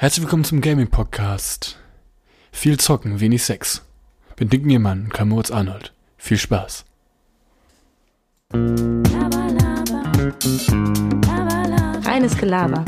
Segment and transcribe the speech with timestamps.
[0.00, 1.76] Herzlich willkommen zum Gaming Podcast.
[2.52, 3.84] Viel zocken, wenig Sex.
[4.36, 5.92] Bin Dick Niermann, Klamoritz Arnold.
[6.16, 6.84] Viel Spaß.
[12.04, 12.84] Reines Gelaber.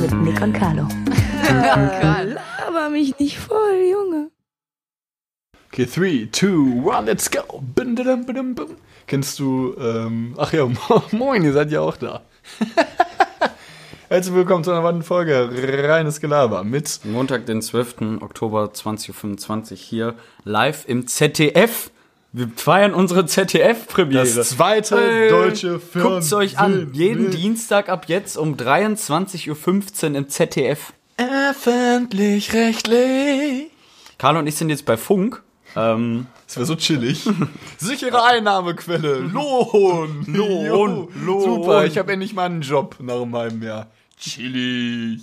[0.00, 0.86] Mit Nick und Carlo.
[1.48, 4.30] Laber mich nicht voll, Junge.
[5.72, 7.60] Okay, 3, 2, 1, let's go.
[7.74, 8.76] Bim, bim, bim, bim.
[9.08, 10.68] Kennst du, ähm, ach ja,
[11.10, 12.22] moin, ihr seid ja auch da.
[14.12, 15.48] Herzlich willkommen zu einer weiteren Folge
[15.88, 18.20] Reines Gelaber mit Montag, den 12.
[18.20, 21.90] Oktober 20.25 Uhr hier live im ZDF.
[22.30, 24.26] Wir feiern unsere ZDF-Premiere.
[24.26, 26.04] das zweite Hey, deutsche Film.
[26.04, 26.90] Guckt's euch an.
[26.92, 30.92] Jeden Dienstag ab jetzt um 23.15 Uhr im ZDF.
[31.16, 33.70] Öffentlich-rechtlich.
[34.18, 35.42] Carlo und ich sind jetzt bei Funk.
[35.74, 37.26] Ähm, Das wäre so chillig.
[37.78, 39.20] Sichere Einnahmequelle.
[39.20, 40.26] Lohn.
[40.26, 41.40] Lohn, Lohn.
[41.40, 43.86] Super, ich habe endlich mal einen Job nach einem halben Jahr.
[44.22, 45.20] Chillig.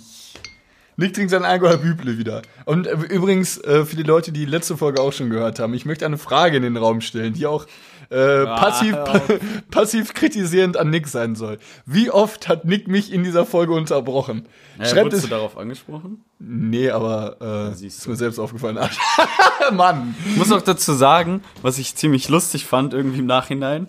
[0.96, 2.42] Nick trinkt sein Alkohol Büble wieder.
[2.66, 5.86] Und äh, übrigens, äh, für die Leute, die letzte Folge auch schon gehört haben, ich
[5.86, 7.64] möchte eine Frage in den Raum stellen, die auch
[8.10, 9.22] äh, passiv, auf.
[9.70, 11.58] passiv kritisierend an Nick sein soll.
[11.86, 14.46] Wie oft hat Nick mich in dieser Folge unterbrochen?
[14.78, 15.30] äh, Schreibt wurdest es.
[15.30, 16.22] du darauf angesprochen?
[16.38, 18.78] Nee, aber äh, ist mir selbst aufgefallen.
[19.72, 20.14] Mann.
[20.28, 23.88] Ich muss auch dazu sagen, was ich ziemlich lustig fand irgendwie im Nachhinein.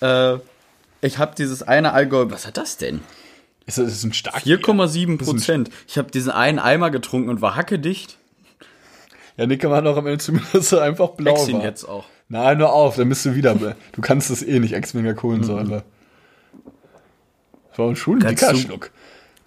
[0.00, 0.34] Äh,
[1.00, 2.30] ich habe dieses eine Alkohol...
[2.30, 3.00] Was hat das denn?
[3.66, 5.70] Ist das ist ein stark 4,7 Prozent.
[5.86, 8.18] Ich habe diesen einen Eimer getrunken und war hackedicht.
[9.36, 11.64] Ja, Nick war noch am Ende zumindest einfach blau Ex ihn war.
[11.64, 12.04] jetzt auch.
[12.28, 13.54] Nein, nur auf, dann bist du wieder.
[13.92, 15.84] Du kannst es eh nicht, Ex-Mega Kohlensäure.
[17.70, 18.90] Das war schon ein Kannst dicker du- Schluck.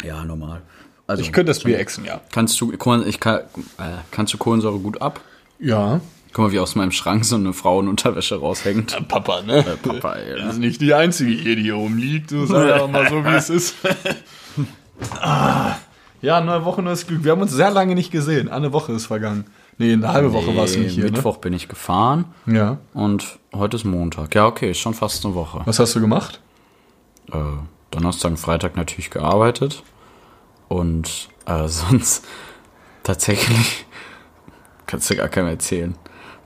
[0.04, 0.62] Ja, normal.
[1.08, 2.22] Also, Ich könnte das Bier exen, ja.
[2.32, 3.42] Kannst du, ich kann, äh,
[4.12, 5.22] kannst du Kohlensäure gut ab?
[5.60, 6.02] Ja.
[6.36, 9.08] Guck mal, wie aus meinem Schrank so eine Frauenunterwäsche raushängt.
[9.08, 9.64] Papa, ne?
[9.82, 10.38] Papa, ey.
[10.38, 12.30] Das ist nicht die einzige hier, die hier rumliegt.
[12.30, 13.76] Du sagst ja mal so, wie es ist.
[15.22, 15.78] ah.
[16.22, 17.24] Ja, neue Woche, neues Glück.
[17.24, 18.50] Wir haben uns sehr lange nicht gesehen.
[18.50, 19.46] Eine Woche ist vergangen.
[19.78, 22.58] Nee, eine halbe Woche war es nicht hier, Mittwoch bin ich gefahren ne?
[22.58, 22.78] Ja.
[22.94, 24.36] und heute ist Montag.
[24.36, 25.62] Ja, okay, ist schon fast eine Woche.
[25.64, 26.42] Was hast du gemacht?
[27.32, 27.38] Äh,
[27.92, 29.84] Donnerstag und Freitag natürlich gearbeitet
[30.68, 32.26] und äh, sonst
[33.04, 33.86] tatsächlich
[34.86, 35.96] kannst du gar keinem erzählen.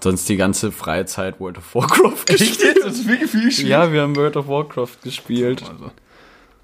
[0.02, 2.80] Sonst die ganze freie Zeit World of Warcraft gespielt.
[2.84, 3.68] Das ist wirklich viel Spiel.
[3.68, 5.62] Ja, wir haben World of Warcraft gespielt.
[5.62, 5.92] Also.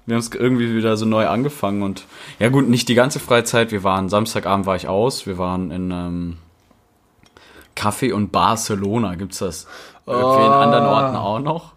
[0.06, 2.04] Wir haben es irgendwie wieder so neu angefangen und
[2.38, 3.72] ja gut, nicht die ganze Freizeit.
[3.72, 5.26] Wir waren Samstagabend war ich aus.
[5.26, 6.36] Wir waren in ähm,
[7.76, 9.16] Café und Barcelona.
[9.16, 9.66] Gibt's das
[10.06, 11.75] irgendwie in anderen Orten auch noch?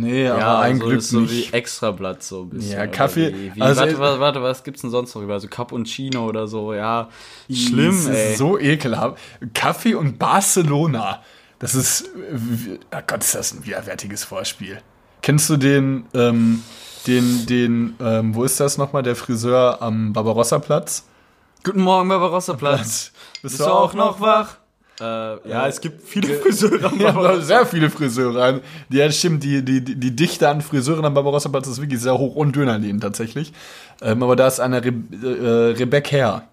[0.00, 1.52] Nee, aber ein so, Glück ist so nicht.
[1.52, 2.72] wie Extrablatt so ein bisschen.
[2.78, 5.28] Ja, Kaffee- Wie, wie, also- warte, warte, warte, was gibt's denn sonst noch?
[5.28, 6.74] Also Cappuccino oder so.
[6.74, 7.08] Ja,
[7.50, 8.32] schlimm, das ey.
[8.32, 9.18] ist so ekelhaft.
[9.54, 11.22] Kaffee und Barcelona.
[11.58, 12.10] Das ist,
[12.94, 14.78] oh Gott, ist das ein widerwärtiges Vorspiel.
[15.22, 16.62] Kennst du den, ähm,
[17.06, 21.06] den, den, ähm, wo ist das nochmal, der Friseur am Barbarossa-Platz?
[21.64, 23.12] Guten Morgen, Barbarossa-Platz.
[23.42, 24.58] Bist, Bist du auch noch wach?
[25.00, 26.84] Äh, ja, es gibt viele Friseure.
[26.84, 28.60] am Ja, sehr viele Friseure.
[28.88, 32.34] Die, ja, stimmt, die, die, die Dichte an Friseuren am Barbarossa-Platz ist wirklich sehr hoch
[32.34, 33.52] und Dönerläden tatsächlich.
[34.00, 34.92] Ähm, aber da ist eine Re
[35.22, 36.48] äh, Rebecca Herr.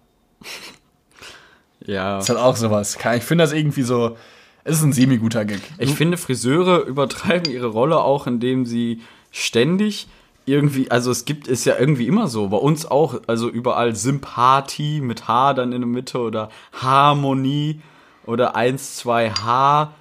[1.86, 2.20] ja.
[2.20, 2.98] Ist halt auch sowas.
[3.16, 4.18] Ich finde das irgendwie so,
[4.66, 5.62] es ist ein semi-guter Gag.
[5.78, 9.02] Ich finde, Friseure übertreiben ihre Rolle auch, indem sie
[9.32, 10.08] ständig
[10.46, 15.00] irgendwie, also es gibt es ja irgendwie immer so, bei uns auch, also überall Sympathie
[15.00, 17.80] mit H dann in der Mitte oder Harmonie
[18.26, 19.94] oder 1, 2 H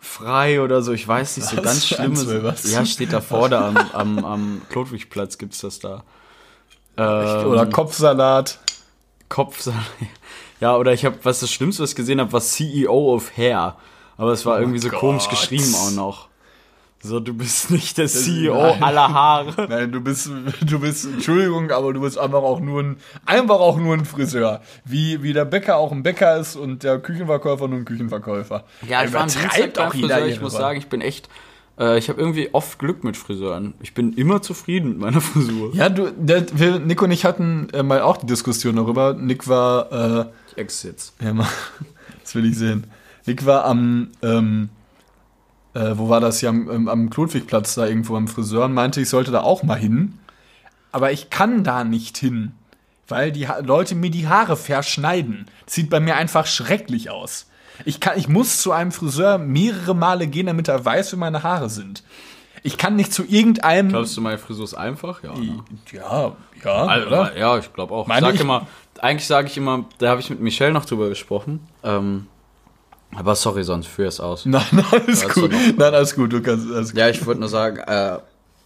[0.00, 1.64] frei oder so, ich weiß nicht, so Was?
[1.64, 2.28] ganz schlimmes.
[2.28, 2.72] Eins?
[2.72, 6.02] Ja, steht da vorne am, am, am Klotwigplatz gibt's das da.
[6.96, 8.58] Ähm, Oder Kopfsalat.
[9.28, 9.68] Kopf.
[10.60, 13.74] Ja, oder ich habe, was das Schlimmste, was ich gesehen habe, war CEO of Hair.
[14.16, 15.00] Aber es war irgendwie so Oh Gott.
[15.00, 16.28] komisch geschrieben auch noch.
[17.04, 18.82] So, du bist nicht der CEO nein.
[18.82, 19.66] aller Haare.
[19.68, 20.30] Nein, du bist,
[20.64, 22.96] du bist, Entschuldigung, aber du bist einfach auch nur ein,
[23.26, 24.60] einfach auch nur ein Friseur.
[24.84, 28.64] Wie, wie der Bäcker auch ein Bäcker ist und der Küchenverkäufer nur ein Küchenverkäufer.
[28.88, 30.26] Ja, ich war am Dienstag auch Friseur.
[30.26, 31.28] Ich muss sagen, ich bin echt,
[31.76, 33.74] äh, ich habe irgendwie oft Glück mit Friseuren.
[33.80, 35.74] Ich bin immer zufrieden mit meiner Frisur.
[35.74, 39.12] Ja, du, der, wir, Nick und ich hatten äh, mal auch die Diskussion darüber.
[39.14, 39.90] Nick war,
[40.20, 41.14] äh, Ich ex jetzt.
[41.20, 41.48] ja, mal,
[42.22, 42.86] das will ich sehen.
[43.26, 44.68] Nick war am, ähm,
[45.74, 49.00] äh, wo war das hier, am, ähm, am Klotwigplatz da irgendwo am Friseur und meinte,
[49.00, 50.18] ich sollte da auch mal hin.
[50.90, 52.52] Aber ich kann da nicht hin,
[53.08, 55.46] weil die ha Leute mir die Haare verschneiden.
[55.64, 57.46] Das sieht bei mir einfach schrecklich aus.
[57.86, 61.42] Ich, kann, ich muss zu einem Friseur mehrere Male gehen, damit er weiß, wie meine
[61.42, 62.02] Haare sind.
[62.62, 63.88] Ich kann nicht zu irgendeinem.
[63.88, 65.22] Glaubst du, meine Frisur ist einfach?
[65.24, 65.32] Ja.
[65.32, 65.64] Ne?
[65.90, 66.32] Ja,
[66.62, 67.36] ja, Also, oder?
[67.36, 68.06] ja, ich glaube auch.
[68.06, 68.66] Meine sag ich- immer,
[69.00, 71.66] eigentlich sage ich immer, da habe ich mit Michelle noch drüber gesprochen.
[71.82, 72.26] Ähm,
[73.14, 74.46] aber sorry, sonst führ es aus.
[74.46, 75.50] Nein, nein, alles gut.
[75.50, 76.70] Nein, alles gut, du kannst.
[76.70, 76.98] Alles gut.
[76.98, 78.18] Ja, ich wollte nur sagen, äh,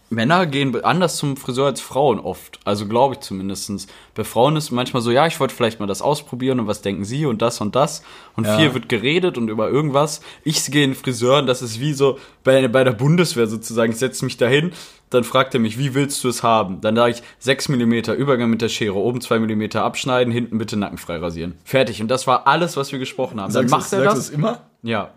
[0.09, 2.59] Männer gehen anders zum Friseur als Frauen oft.
[2.63, 3.87] Also glaube ich zumindestens.
[4.15, 7.03] Bei Frauen ist manchmal so, ja, ich wollte vielleicht mal das ausprobieren und was denken
[7.03, 8.03] sie und das und das.
[8.37, 8.57] Und Ja.
[8.57, 10.21] viel wird geredet und über irgendwas.
[10.43, 13.91] Ich gehe in den Friseur und das ist wie so bei, bei der Bundeswehr sozusagen.
[13.91, 14.71] Ich setze mich dahin,
[15.09, 16.79] dann fragt er mich, wie willst du es haben?
[16.79, 20.77] Dann sage ich 6 mm Übergang mit der Schere, oben 2 mm abschneiden, hinten bitte
[20.77, 21.55] nackenfrei rasieren.
[21.65, 22.01] Fertig.
[22.01, 23.51] Und das war alles, was wir gesprochen haben.
[23.53, 24.29] Dann macht du, er sagst das.
[24.29, 24.61] immer?
[24.83, 25.11] Ja.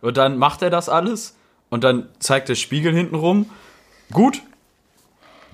[0.00, 1.36] Und dann macht er das alles
[1.68, 3.46] und dann zeigt der Spiegel hinten rum.
[4.12, 4.42] Gut?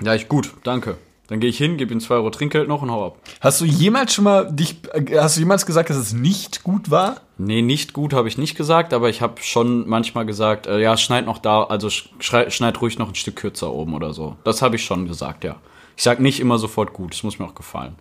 [0.02, 0.98] Ja, ich gut, danke.
[1.28, 3.16] Dann gehe ich hin, gebe ihm 2 Euro Trinkgeld noch und hau ab.
[3.40, 6.90] Hast du jemals schon mal dich, äh, hast du jemals gesagt, dass es nicht gut
[6.90, 7.20] war?
[7.36, 10.96] Nee, nicht gut habe ich nicht gesagt, aber ich habe schon manchmal gesagt, äh, ja,
[10.96, 14.36] schneid noch da, also schneid ruhig noch ein Stück kürzer oben oder so.
[14.44, 15.56] Das habe ich schon gesagt, ja.
[15.96, 17.96] Ich sag nicht immer sofort gut, das muss mir auch gefallen.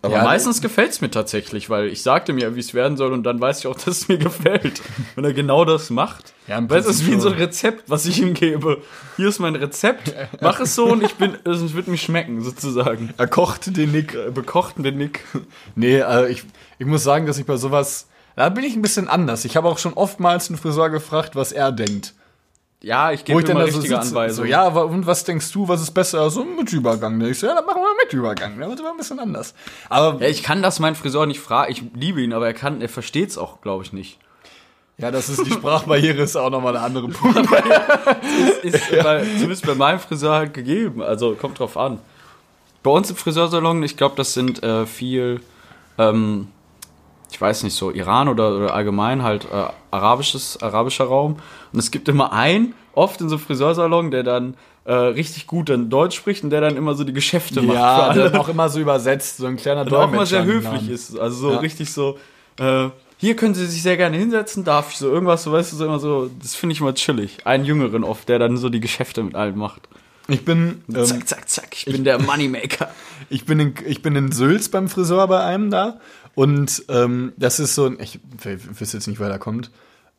[0.00, 3.24] Aber Ja, meistens gefällt's mir tatsächlich, weil ich sagte mir, wie es werden soll und
[3.24, 4.80] dann weiß ich auch, dass es mir gefällt.
[5.14, 6.32] Wenn er genau das macht.
[6.46, 7.34] Ja, Weil es ist wie so ein.
[7.34, 8.82] Rezept, was ich ihm gebe.
[9.16, 13.12] Hier ist mein Rezept, mach es so und ich bin, es wird mir schmecken, sozusagen.
[13.16, 14.14] Er kocht den Nick.
[14.14, 15.24] Äh, Bekochten den Nick.
[15.74, 16.44] Nee, äh, ich,
[16.78, 18.06] ich muss sagen, dass ich bei sowas,
[18.36, 19.44] da bin ich ein bisschen anders.
[19.44, 22.14] Ich habe auch schon oftmals einen Friseur gefragt, was er denkt.
[22.80, 24.48] Ja, ich gebe dann immer so richtige so, Anweisungen.
[24.50, 26.30] ja, aber und was denkst du, was ist besser?
[26.30, 27.20] So mit Übergang.
[27.22, 28.58] Ich so, ja, dann machen wir mit Übergang.
[28.58, 29.54] Das ist aber ein bisschen anders.
[29.88, 31.72] Aber Ja, ich kann das meinen Friseur nicht fragen.
[31.72, 34.18] Ich liebe ihn, aber er kann, er versteht's auch, glaube ich, nicht.
[34.96, 37.36] ja, das ist die Sprachbarriere ist auch nochmal eine andere Punkt.
[38.62, 41.02] Ist bei, zumindest bei meinem Friseur halt gegeben.
[41.02, 41.98] Also kommt drauf an.
[42.84, 45.40] Bei uns im Friseursalon, ich glaube, das sind äh, viel,
[45.98, 46.48] ähm,
[47.30, 51.36] ich weiß nicht, so Iran oder, oder allgemein halt äh, arabisches, arabischer Raum.
[51.72, 54.54] Und es gibt immer einen, oft in so einem Friseursalon, der dann
[54.84, 57.82] äh, richtig gut dann Deutsch spricht und der dann immer so die Geschäfte macht für
[57.82, 60.90] Ja, dann auch immer so übersetzt, so ein kleiner Und auch mal sehr höflich Namen.
[60.90, 61.18] ist.
[61.18, 61.58] Also so Ja.
[61.58, 62.18] richtig so,
[62.58, 62.88] äh,
[63.18, 65.84] hier können Sie sich sehr gerne hinsetzen, darf ich so irgendwas, so weißt du, so
[65.84, 67.46] immer so, das finde ich immer chillig.
[67.46, 69.82] Einen Jüngeren oft, der dann so die Geschäfte mit allen macht.
[70.28, 72.90] Ich bin, ähm, zack, zack, zack, ich bin der Moneymaker.
[73.30, 75.98] ich bin in, ich bin in Sülz beim Friseur bei einem da
[76.38, 78.20] und ähm, das ist so ein, ich
[78.78, 79.72] weiß jetzt nicht, wer da kommt.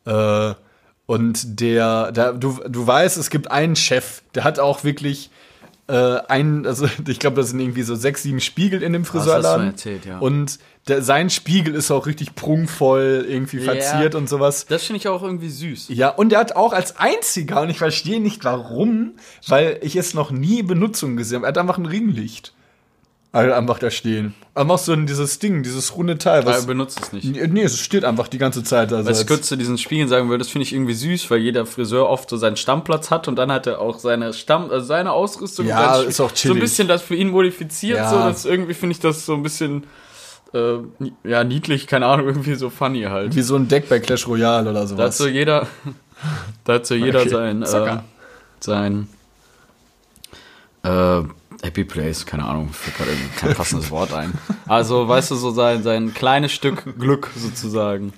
[0.04, 0.52] Äh,
[1.06, 5.30] und der, der du, du weißt, es gibt einen Chef, der hat auch wirklich
[5.88, 5.94] äh,
[6.28, 9.18] einen, also ich glaube, das sind irgendwie so sechs, sieben Spiegel in dem hast du
[9.18, 9.64] Friseurladen.
[9.64, 10.18] mir erzählt, ja.
[10.18, 10.58] Und
[10.88, 14.66] der, sein Spiegel ist auch richtig prunkvoll, irgendwie verziert und sowas.
[14.66, 15.86] Das finde ich auch irgendwie süß.
[15.88, 19.12] Ja, und er hat auch als einziger, und ich verstehe nicht warum,
[19.48, 22.52] weil ich es noch nie Benutzung gesehen habe, er hat einfach ein Ringlicht.
[23.32, 24.34] Also einfach da stehen.
[24.56, 26.44] Einfach so dieses Ding, dieses runde Teil.
[26.46, 27.24] Was, benutzt es nicht.
[27.52, 28.92] nee, es steht einfach die ganze Zeit.
[28.92, 31.38] Also ich als- kurz zu diesen Spiegeln sagen würde, das finde ich irgendwie süß, weil
[31.38, 34.84] jeder Friseur oft so seinen Stammplatz hat und dann hat er auch seine Stamm, also
[34.84, 35.66] seine Ausrüstung.
[35.66, 36.56] Ja, ist auch So chillig.
[36.56, 38.10] ein bisschen das für ihn modifiziert, Ja.
[38.10, 39.84] so, dass irgendwie finde ich das so ein bisschen,
[40.52, 40.78] äh,
[41.22, 43.36] ja, niedlich, keine Ahnung, irgendwie so funny halt.
[43.36, 45.18] wie so ein Deck bei Clash Royale oder Da hat sowas.
[45.18, 45.68] so jeder,
[46.64, 47.98] da hat so jeder Okay, sein, äh,
[48.58, 49.08] sein,
[50.82, 51.22] äh,
[51.62, 54.32] Happy Place, keine Ahnung, fällt gerade kein passendes Wort ein.
[54.66, 58.12] Also, weißt du, so sein, sein kleines Stück Glück sozusagen.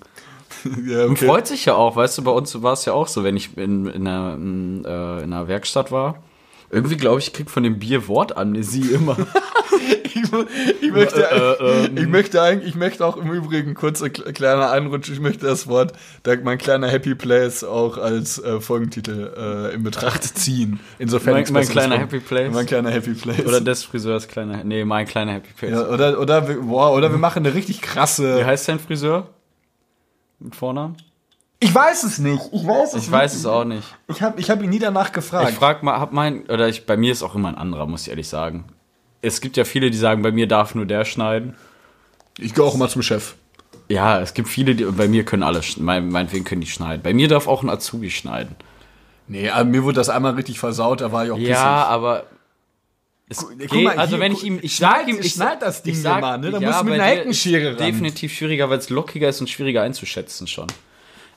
[0.86, 3.24] ja, Und freut sich ja auch, weißt du, bei uns war es ja auch so,
[3.24, 6.22] wenn ich in, in, einer, in, äh, in einer Werkstatt war.
[6.72, 9.16] Irgendwie glaube ich, krieg von dem Bier Wortamnesie immer.
[10.04, 10.16] ich,
[10.80, 11.96] ich, möchte, Äh, ähm.
[11.98, 15.66] ich möchte eigentlich, ich möchte auch im Übrigen, kurzer kle- kleiner Einrutsch, ich möchte das
[15.68, 15.92] Wort,
[16.44, 20.80] mein kleiner Happy Place auch als äh, Folgentitel äh, in Betracht ziehen.
[20.98, 21.98] Insofern Mein- mein kleiner.
[21.98, 22.52] Happy Place?
[22.54, 23.44] Mein kleiner Happy Place.
[23.46, 25.72] Oder des Friseurs kleiner, nee, mein kleiner Happy Place.
[25.72, 28.38] ja, oder, oder, boah, oder wir machen eine richtig krasse.
[28.40, 29.28] Wie heißt dein Friseur?
[30.38, 30.96] Mit Vornamen?
[31.62, 32.42] Ich weiß es nicht.
[32.52, 33.86] Ich weiß es Ich weiß es auch nicht.
[34.08, 35.48] Ich habe ich hab ihn nie danach gefragt.
[35.48, 38.02] Ich frag mal, hab mein, oder ich, bei mir ist auch immer ein anderer, muss
[38.02, 38.64] ich ehrlich sagen.
[39.20, 41.54] Es gibt ja viele, die sagen, bei mir darf nur der schneiden.
[42.36, 43.34] ich gehe auch immer zum Chef.
[43.88, 47.00] Ja, es gibt viele, die, bei mir können alle, mein, meinetwegen können die schneiden.
[47.00, 48.56] Bei mir darf auch ein Azubi schneiden.
[49.28, 52.24] Nee, aber mir wurde das einmal richtig versaut, da war ich auch Ja, aber.
[53.28, 55.62] Es Guck geht, mal, also hier, wenn ich ihm, ich schneid- sag ihm, ich schneid
[55.62, 56.50] das Ding ich sag, mal, ne?
[56.50, 57.86] Da musst du mit einer Heckenschere ran.
[57.86, 60.66] Definitiv schwieriger, weil es lockiger ist und schwieriger einzuschätzen schon.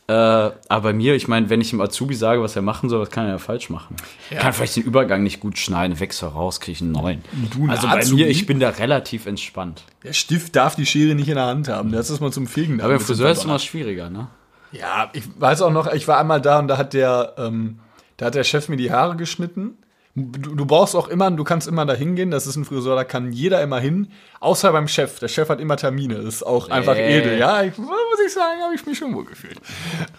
[0.08, 3.02] Äh, aber bei mir, ich meine, wenn ich dem Azubi sage, was er machen soll,
[3.02, 3.96] was kann er ja falsch machen?
[4.30, 7.24] Er kann vielleicht den Übergang nicht gut schneiden, wechsel raus, kriege ich einen neuen.
[7.56, 8.24] Du, also bei Azubi?
[8.24, 9.84] mir, ich bin da relativ entspannt.
[10.04, 11.92] Der Stift darf die Schere nicht in der Hand haben.
[11.92, 12.82] Das ist mal zum Fegen.
[12.82, 14.28] Aber im Friseur ist es immer schwieriger, ne?
[14.72, 17.80] Ja, ich weiß auch noch, ich war einmal da und da hat der, ähm,
[18.18, 19.78] da hat der Chef mir die Haare geschnitten.
[20.18, 23.04] Du, du brauchst auch immer, du kannst immer da hingehen, das ist ein Friseur, da
[23.04, 24.08] kann jeder immer hin,
[24.40, 25.20] außer beim Chef.
[25.20, 27.18] Der Chef hat immer Termine, das ist auch einfach Äh.
[27.20, 27.38] edel.
[27.38, 27.74] Ja, ich,
[28.18, 29.60] muss ich sagen, habe ich mich schon wohl gefühlt.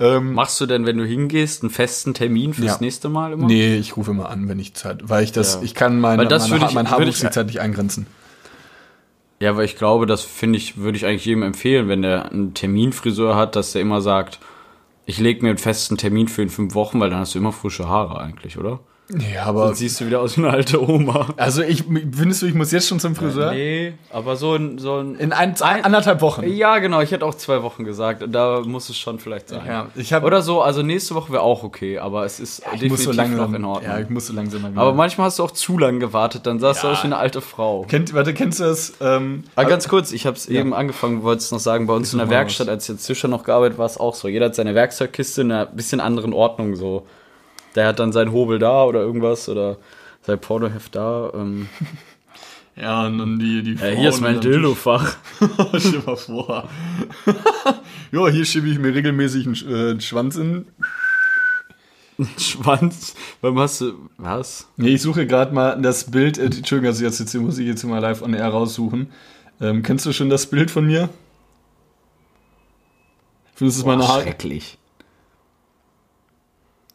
[0.00, 2.76] Ähm, Machst du denn, wenn du hingehst, einen festen Termin fürs Ja.
[2.80, 3.46] nächste Mal immer?
[3.46, 5.62] nee, ich rufe immer an, wenn ich Zeit, weil ich das, Ja.
[5.62, 8.06] ich kann meine, Weil das meine, ich- mein würde Haarwuchs ich- die Zeit nicht eingrenzen.
[9.40, 12.54] Ja, aber ich glaube, das finde ich, würde ich eigentlich jedem empfehlen, wenn der einen
[12.54, 14.38] Terminfriseur hat, dass der immer sagt,
[15.04, 17.52] ich lege mir einen festen Termin für in fünf Wochen, weil dann hast du immer
[17.52, 18.80] frische Haare eigentlich, oder?
[19.32, 19.66] Ja, aber.
[19.66, 21.28] Dann siehst du wieder aus wie eine alte Oma.
[21.36, 23.52] Also ich findest du, ich muss jetzt schon zum Friseur?
[23.52, 26.42] Nee, aber so ein, so ein In ein, anderthalb Wochen.
[26.52, 28.25] Ja, genau, ich hätte auch zwei Wochen gesagt.
[28.28, 29.60] Da muss es schon vielleicht sein.
[29.64, 32.88] Ja, ich hab- Oder so, also nächste Woche wäre auch okay, aber es ist ich
[32.90, 33.92] muss so langsam, noch in Ordnung.
[33.92, 34.80] Ja, ich muss so langsam mal wieder.
[34.80, 36.92] aber manchmal hast du auch zu lange gewartet, dann sahst du Ja.
[36.94, 37.82] aus wie eine alte Frau.
[37.88, 38.94] Kennt, warte, kennst du das?
[39.00, 42.12] Ähm, Aber ganz kurz, ich habe es eben angefangen, wollte es noch sagen, bei uns
[42.12, 44.26] in der Werkstatt, als ich jetzt Zischer noch gearbeitet war es auch so.
[44.26, 47.06] Jeder hat seine Werkzeugkiste in einer bisschen anderen Ordnung so.
[47.76, 49.76] Der hat dann seinen Hobel da oder irgendwas oder
[50.23, 51.30] sein Pornoheft da.
[51.35, 51.68] Ähm.
[52.76, 55.16] ja, und dann die, die Äh, hier ist mein Dildo-Fach.
[55.78, 56.68] Stell mal vor.
[58.12, 60.66] ja, hier schiebe ich mir regelmäßig einen, äh, einen Schwanz in.
[62.38, 63.14] Schwanz.
[63.42, 64.09] Warum hast du.
[64.16, 64.68] Was?
[64.78, 66.38] Nee, ich suche gerade mal das Bild.
[66.38, 69.12] Äh, Entschuldigung, also jetzt, jetzt muss ich jetzt mal live on air raussuchen.
[69.61, 71.11] Ähm, kennst du schon das Bild von mir?
[73.54, 74.23] Findest du es meine Haare?
[74.23, 74.78] schrecklich.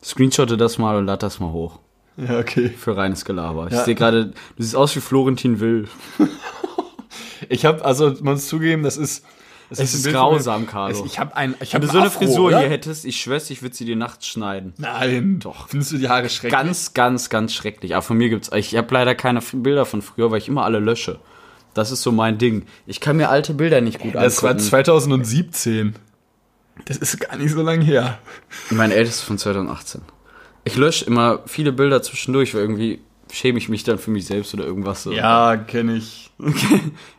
[0.04, 1.80] Screenshotte das mal und lad das mal hoch.
[2.18, 2.70] Ja, okay.
[2.70, 3.68] Für reines Gelaber.
[3.68, 3.86] Ich Ja.
[3.86, 5.88] sehe gerade, du siehst aus wie Florentin Will.
[7.50, 9.26] Ich habe, also man muss zugeben, das ist.
[9.70, 10.12] das Es ist mir.
[10.14, 11.04] grausam, Carlo.
[11.06, 12.60] Ich habe ein, ich Wenn habe du so eine Afro, Frisur oder?
[12.60, 14.74] hier hättest, ich schwör's, ich würde sie dir nachts schneiden.
[14.78, 15.68] Nein, doch.
[15.70, 16.52] Findest du die Haare schrecklich?
[16.52, 17.96] Ganz, ganz, ganz schrecklich.
[17.96, 20.80] Aber von mir gibt's, ich habe leider keine Bilder von früher, weil ich immer alle
[20.80, 21.20] lösche.
[21.74, 22.66] Das ist so mein Ding.
[22.86, 24.70] Ich kann mir alte Bilder nicht gut Das war angucken.
[24.70, 25.96] 2017.
[26.86, 28.18] Das ist gar nicht so lange her.
[28.70, 30.02] Mein ältestes von 2018.
[30.64, 33.00] Ich lösche immer viele Bilder zwischendurch, weil irgendwie
[33.32, 35.12] schäme ich mich dann für mich selbst oder irgendwas so.
[35.12, 36.32] Ja, kenne ich.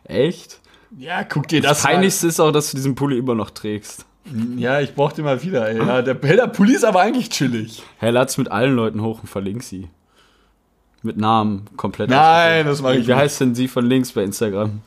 [0.05, 0.59] Echt?
[0.97, 4.05] Ja, guck dir Das das, Peinlichste ist auch, dass du diesen Pulli immer noch trägst.
[4.25, 4.59] mal.
[4.59, 5.77] Ja, ich brauch den mal wieder, ey.
[5.77, 7.83] Ja, der Helder Pulli ist aber eigentlich chillig.
[7.97, 9.89] Hey, lad's mit allen Leuten hoch und verlink sie.
[11.01, 12.09] Mit Namen komplett.
[12.09, 13.17] Nein, das mache ich Wie nicht.
[13.19, 14.81] heißt denn sie von links bei Instagram?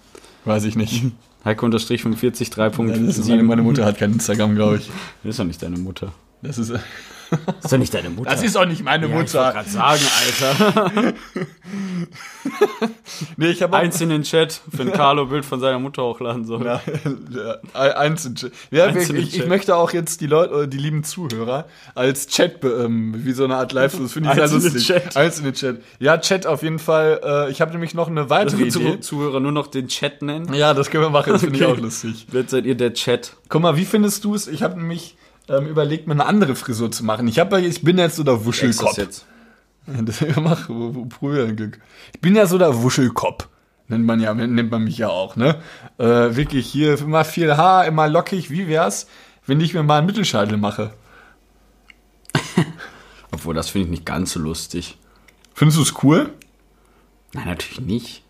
[0.46, 1.04] Weiß ich nicht.
[1.46, 3.44] Heiko unterstrich 45 Ja, das ist meine, 3.7.
[3.46, 4.90] meine Mutter hat kein Instagram, glaube ich.
[5.22, 6.12] Das ist doch nicht deine Mutter.
[6.42, 6.80] Das ist, Das
[7.64, 8.30] ist doch nicht deine Mutter.
[8.30, 9.52] das ist auch nicht meine Ich wollte Mutter.
[9.52, 10.02] gerade sagen,
[10.42, 11.14] Alter.
[13.36, 16.64] Nee, ich habe Eins in den Chat, wenn Carlo Bild von seiner Mutter hochladen soll.
[16.64, 16.80] Ja,
[17.30, 18.52] ja, eins in Chat.
[18.70, 19.48] Ja, Eins in ich, ich Chat.
[19.48, 23.72] möchte auch jetzt die Leute, die lieben Zuhörer, als Chat, ähm, wie so eine Art
[23.72, 24.86] Live, das finde ich sehr lustig.
[24.86, 25.16] Chat.
[25.16, 25.80] Eins in den Chat.
[25.98, 27.20] Ja, Chat auf jeden Fall.
[27.24, 29.00] Äh, ich habe nämlich noch eine weitere Also Idee.
[29.00, 30.52] Zu Zuhörer nur noch den Chat nennen.
[30.52, 31.72] Ja, das können wir machen, das finde ich Okay.
[31.72, 32.26] auch lustig.
[32.32, 33.36] Jetzt seid ihr der Chat.
[33.48, 34.46] Guck mal, wie findest du es?
[34.48, 35.16] Ich habe nämlich
[35.48, 37.28] ähm, überlegt, mir eine andere Frisur zu machen.
[37.28, 38.98] Ich, hab, ich bin jetzt so der Wuschelkopf.
[38.98, 39.24] jetzt.
[40.02, 41.78] Das mach, probier dein Glück.
[42.14, 43.48] Ich bin ja so der Wuschelkopf.
[43.88, 45.60] Nennt man ja, nennt man mich ja auch, ne?
[45.98, 48.50] Äh, wirklich hier immer viel Haar, immer lockig.
[48.50, 49.06] Wie wär's,
[49.46, 50.92] wenn ich mir mal einen Mittelscheitel mache?
[53.30, 54.98] Obwohl, das finde ich nicht ganz so lustig.
[55.54, 56.32] Findest du es cool?
[57.32, 58.24] Nein, natürlich nicht.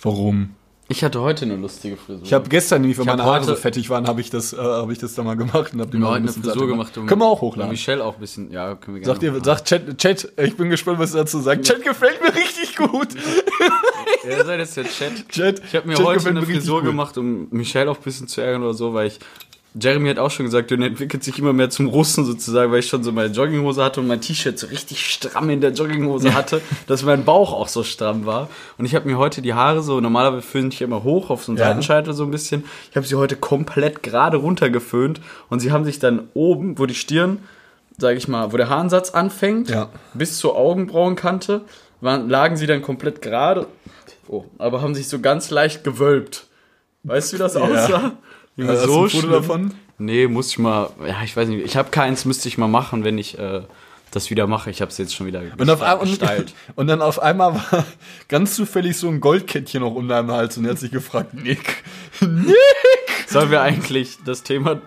[0.00, 0.54] Warum?
[0.92, 2.22] Ich hatte heute eine lustige Frisur.
[2.22, 4.92] Ich habe gestern nämlich, hab meine Haare so fettig waren, habe ich das, äh, habe
[4.92, 6.96] ich das da mal gemacht und habe die mal ein eine Frisur gemacht.
[6.98, 7.70] Um, Können wir auch hochladen.
[7.72, 9.14] Michelle auch ein bisschen, ja, können wir gerne.
[9.14, 11.64] Sagt ihr, sagt Chat, Chat, ich bin gespannt, was ihr dazu sagt.
[11.64, 13.08] Chat gefällt mir richtig gut.
[14.28, 15.28] Ihr seid jetzt der Chat.
[15.30, 16.90] Chat, Ich habe mir Chat heute eine Frisur gut.
[16.90, 19.18] gemacht, um Michelle auch ein bisschen zu ärgern oder so, weil ich.
[19.74, 22.88] Jeremy hat auch schon gesagt, du entwickelt sich immer mehr zum Russen sozusagen, weil ich
[22.88, 26.60] schon so meine Jogginghose hatte und mein T-Shirt so richtig stramm in der Jogginghose hatte,
[26.86, 28.50] dass mein Bauch auch so stramm war.
[28.76, 31.52] Und ich habe mir heute die Haare so, normalerweise föhne ich immer hoch auf so
[31.52, 31.68] einen Ja.
[31.68, 32.64] Seitenscheitel so ein bisschen.
[32.90, 36.94] Ich habe sie heute komplett gerade runtergeföhnt und sie haben sich dann oben, wo die
[36.94, 37.38] Stirn,
[37.96, 39.88] sage ich mal, wo der Haaransatz anfängt, Ja.
[40.12, 41.62] bis zur Augenbrauenkante,
[42.02, 43.66] waren, lagen sie dann komplett gerade,
[44.28, 46.46] oh, aber haben sich so ganz leicht gewölbt.
[47.04, 48.12] Weißt du, wie das aussah?
[48.56, 49.74] Äh, hast du ein Foto davon?
[49.98, 53.04] Nee, muss ich mal, ja, ich weiß nicht, ich habe keins, müsste ich mal machen,
[53.04, 53.62] wenn ich äh,
[54.10, 54.70] das wieder mache.
[54.70, 56.20] Ich habe es jetzt schon wieder Und, auf, und,
[56.74, 57.84] und dann auf einmal war
[58.28, 61.82] ganz zufällig so ein Goldkettchen noch um deinem Hals und er hat sich gefragt, Nick,
[63.26, 64.80] Sollen wir eigentlich das Thema...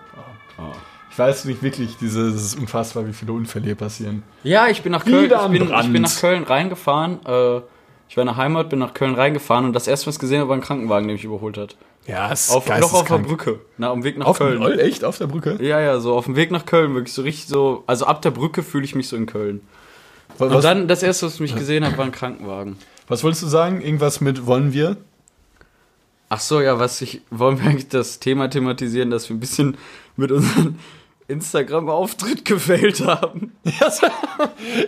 [1.10, 4.22] ich weiß nicht wirklich, diese, das ist unfassbar, wie viele Unfälle hier passieren.
[4.44, 7.60] Ja, ich bin nach Köln, ich bin, ich bin nach Köln reingefahren, äh,
[8.08, 10.40] ich war in der Heimat, bin nach Köln reingefahren und das erste, was ich gesehen
[10.40, 11.76] habe, war ein Krankenwagen, der mich überholt hat.
[12.06, 14.60] Ja, es Auf, noch auf der Brücke, na, auf dem Weg nach Auf Köln.
[14.62, 14.78] Köln.
[14.78, 15.04] Echt?
[15.04, 15.58] Auf der Brücke?
[15.60, 17.82] Ja, ja, so auf dem Weg nach Köln, wirklich so richtig so.
[17.88, 19.60] Also ab der Brücke fühle ich mich so in Köln.
[20.38, 22.76] Was, Und dann das erste, was ich mich gesehen habe, war ein Krankenwagen.
[23.08, 23.80] was wolltest du sagen?
[23.80, 24.96] Irgendwas mit wollen wir?
[26.28, 27.22] Ach so, ja, was ich.
[27.30, 29.76] Wollen wir eigentlich das Thema thematisieren, dass wir ein bisschen
[30.16, 30.78] mit unserem
[31.28, 33.52] Instagram-Auftritt gefällt haben?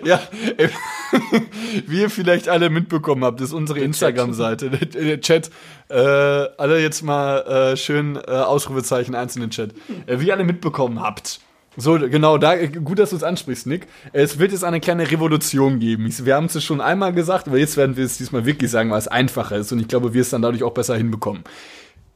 [0.04, 0.20] Ja,
[1.86, 5.50] wie ihr vielleicht alle mitbekommen habt, ist unsere Instagram-Seite, der, Chat.
[5.88, 9.74] Äh, alle jetzt mal äh, schön äh, Ausrufezeichen eins in den Chat.
[10.06, 11.40] Äh, wie ihr alle mitbekommen habt.
[11.80, 13.86] So, genau, da, gut, dass du es ansprichst, Nick.
[14.12, 16.12] Es wird jetzt eine kleine Revolution geben.
[16.24, 18.98] Wir haben es schon einmal gesagt, aber jetzt werden wir es diesmal wirklich sagen, weil
[18.98, 21.44] es einfacher ist und ich glaube, wir es dann dadurch auch besser hinbekommen.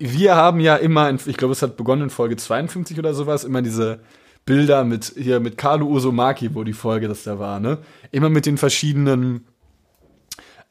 [0.04, 3.44] Wir haben ja immer, in, ich glaube, es hat begonnen in Folge 52 oder sowas,
[3.44, 4.00] immer diese
[4.44, 7.78] Bilder mit hier mit Carlo Usomaki, wo die Folge das da war, ne?
[8.10, 9.46] Immer mit den verschiedenen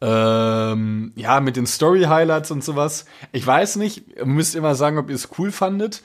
[0.01, 3.05] ähm, ja, mit den Story-Highlights und sowas.
[3.31, 6.01] Ich weiß nicht, ihr müsst immer sagen, ob ihr es cool fandet.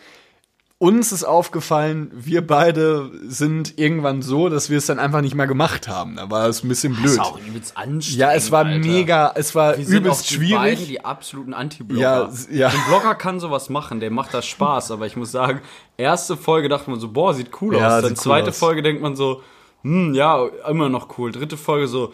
[0.79, 5.47] Uns ist aufgefallen, wir beide sind irgendwann so, dass wir es dann einfach nicht mehr
[5.47, 6.17] gemacht haben.
[6.17, 7.17] Da war es ein bisschen blöd.
[7.17, 8.19] Das auch übelst anstrengend.
[8.21, 8.79] Ja, es war Alter.
[8.87, 10.55] mega, es war Wir sind auch übelst die schwierig.
[10.59, 12.03] Beiden, die absoluten Anti-Blogger.
[12.03, 12.69] Ja, ja.
[12.69, 15.63] Ein Blogger kann sowas machen, der macht das Spaß, aber ich muss sagen,
[15.97, 18.03] erste Folge dachte man so, boah, sieht cool Ja, aus.
[18.03, 18.59] Dann sieht cool zweite aus.
[18.59, 19.41] Folge denkt man so,
[19.83, 21.33] hm, ja, immer noch cool.
[21.33, 22.13] Dritte Folge so,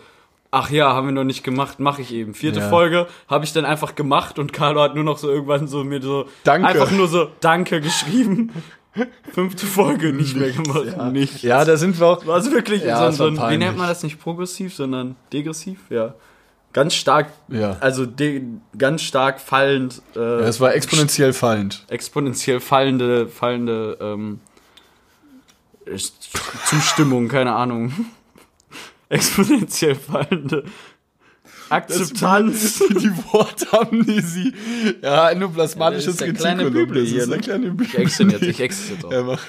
[0.55, 2.35] ach ja, haben wir noch nicht gemacht, mache ich eben.
[2.35, 2.69] Vierte Ja.
[2.69, 6.01] Folge habe ich dann einfach gemacht und Carlo hat nur noch so irgendwann so mir
[6.01, 6.69] so Danke.
[6.69, 8.53] einfach nur so Danke geschrieben.
[9.33, 10.85] Fünfte Folge nicht mehr gemacht.
[10.97, 11.09] Ja.
[11.11, 11.43] Nicht.
[11.43, 12.27] Ja, da sind wir auch.
[12.27, 15.79] War es wirklich Ja, so, so wie nennt man das nicht progressiv, sondern degressiv?
[15.89, 16.15] Ja.
[16.75, 17.77] Ganz stark, Ja.
[17.81, 18.43] also de,
[18.77, 21.85] ganz stark fallend, äh, Ja, es war exponentiell fallend.
[21.89, 24.41] exponentiell fallende, fallende ähm,
[26.67, 27.93] Zustimmung, keine Ahnung.
[29.13, 30.65] exponentiell fallende
[31.69, 32.79] Akzeptanz.
[32.91, 34.53] Die Wortamnesie.
[35.03, 36.89] Ja, endoplasmatisches Ja, das ist der kleine Retikulum.
[36.89, 37.43] Büble Das ist der ne?
[37.43, 39.13] kleine Ich exe jetzt, ich exe jetzt auch.
[39.13, 39.43] Ja, mach.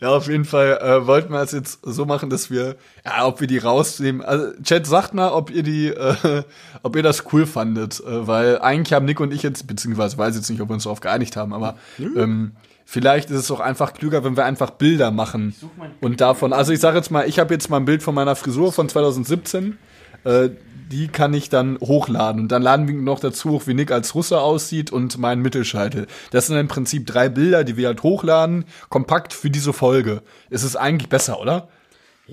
[0.00, 3.40] Ja, auf jeden Fall äh, wollten wir es jetzt so machen, dass wir, ja, ob
[3.40, 4.22] wir die rausnehmen.
[4.22, 6.42] Also, Chat, sagt mal, ob ihr die, äh,
[6.82, 10.34] ob ihr das cool fandet, äh, weil eigentlich haben Nick und ich jetzt, beziehungsweise weiß
[10.36, 12.52] jetzt nicht, ob wir uns darauf geeinigt haben, aber ähm,
[12.90, 15.54] vielleicht ist es auch einfach klüger, wenn wir einfach Bilder machen
[16.00, 16.52] und davon.
[16.52, 18.88] Also ich sage jetzt mal, ich habe jetzt mal ein Bild von meiner Frisur von
[18.88, 19.78] 2017.
[20.24, 20.50] Äh,
[20.90, 22.42] die kann ich dann hochladen.
[22.42, 26.08] Und dann laden wir noch dazu hoch, wie Nick als Russe aussieht und mein Mittelscheitel.
[26.32, 30.22] Das sind im Prinzip drei Bilder, die wir halt hochladen, kompakt für diese Folge.
[30.50, 31.68] Es ist eigentlich besser, oder?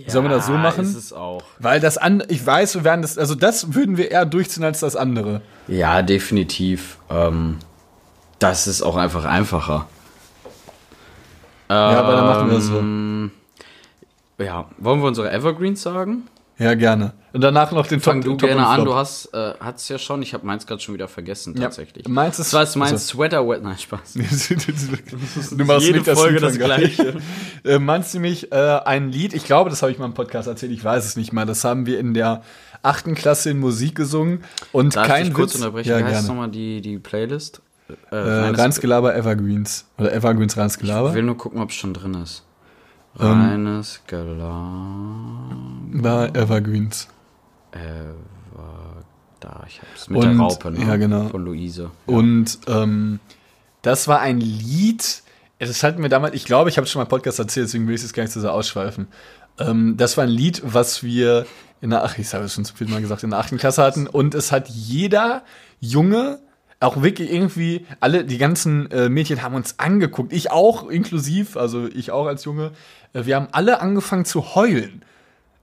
[0.08, 0.86] Sollen wir das so machen?
[0.86, 1.44] Ist es auch.
[1.60, 4.80] Weil das an, ich weiß, wir werden das, also das würden wir eher durchziehen als
[4.80, 5.42] das andere.
[5.68, 6.98] Ja, definitiv.
[7.12, 7.58] Ähm,
[8.40, 9.88] das ist auch einfach einfacher.
[11.70, 12.78] Ja, aber dann machen wir das so.
[12.80, 13.32] Ähm,
[14.40, 16.24] Ja, wollen wir unsere Evergreens sagen?
[16.60, 17.14] Ja, gerne.
[17.34, 20.00] Und danach noch den Fang Top- du Top gerne an, du hast äh, hat's ja
[20.00, 22.08] schon, ich habe meins gerade schon wieder vergessen tatsächlich.
[22.08, 24.14] Meins ist, Das war jetzt mein also- Sweater Wet, nein, Spaß.
[25.52, 26.58] du machst Jede nicht Folge das.
[26.58, 27.18] Gleiche.
[27.64, 30.48] äh, meinst du nämlich äh, ein Lied, ich glaube, das habe ich mal im Podcast
[30.48, 32.42] erzählt, ich weiß es nicht mal, das haben wir in der
[32.82, 35.62] achten Klasse in Musik gesungen und Darf kein ich kurz Witz.
[35.62, 35.90] unterbrechen?
[35.90, 37.62] Ja, Wie heißt nochmal die, die Playlist?
[38.12, 39.86] Äh, Äh, reines- Reinsgelaber Evergreens.
[39.98, 41.10] Oder Evergreens Reinsgelaber.
[41.10, 42.44] ich will nur gucken, ob es schon drin ist.
[43.20, 43.26] Ähm.
[43.42, 45.52] Reines Gelaber.
[45.94, 47.08] War Evergreens.
[47.72, 47.78] Äh,
[48.56, 49.04] war
[49.40, 50.80] da, ich hab's mit Und- der Raupe, ne?
[50.86, 51.28] ja, genau.
[51.30, 51.92] Von Luise.
[52.06, 53.20] Und ähm,
[53.82, 55.24] das war ein Lied,
[55.60, 58.04] das hatten wir damals, ich glaube, ich habe schon mal Podcast erzählt, deswegen will ich
[58.04, 59.08] es gar nicht so sehr ausschweifen.
[59.60, 61.46] Ähm, das war ein Lied, was wir
[61.82, 63.84] in der, ach, ich habe es schon zu viel mal gesagt, in der achten Klasse
[63.84, 65.44] hatten und es hat jeder
[65.80, 66.40] Junge,
[66.80, 71.88] auch wirklich irgendwie, alle, die ganzen äh, Mädchen haben uns angeguckt, ich auch inklusiv, also
[71.88, 72.72] ich auch als Junge,
[73.14, 75.02] äh, wir haben alle angefangen zu heulen.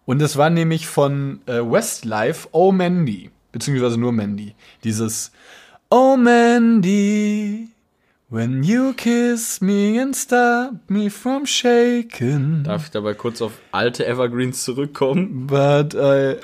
[0.06, 4.54] Und es war nämlich von äh, Westlife, Oh Mandy, beziehungsweise nur Mandy.
[4.82, 5.30] Dieses
[5.88, 7.68] Oh Mandy,
[8.28, 12.64] when you kiss me and stop me from shaking.
[12.64, 15.46] Darf ich dabei kurz auf alte Evergreens zurückkommen?
[15.46, 16.36] But I.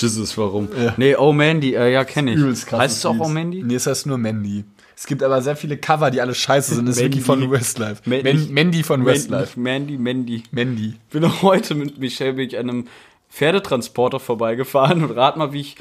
[0.00, 0.68] Jesus, warum?
[0.76, 0.94] Ja.
[0.96, 2.38] Nee, Oh Mandy, äh, ja, kenne ich.
[2.38, 2.80] Übelst krass.
[2.80, 3.62] heißt es auch Oh Mandy?
[3.62, 4.64] Nee, es heißt nur Mandy.
[4.96, 6.86] Es gibt aber sehr viele Cover, die alle scheiße sind.
[6.86, 7.44] Das ist wirklich Mandy.
[7.46, 8.02] von Westlife.
[8.04, 8.32] Mandy.
[8.34, 9.58] Man Mandy von Westlife.
[9.58, 10.42] Mandy, Mandy.
[10.50, 10.88] Mandy.
[11.06, 12.84] Ich bin auch heute mit Michelle bin ich an einem
[13.30, 15.76] Pferdetransporter vorbeigefahren und rat mal, wie ich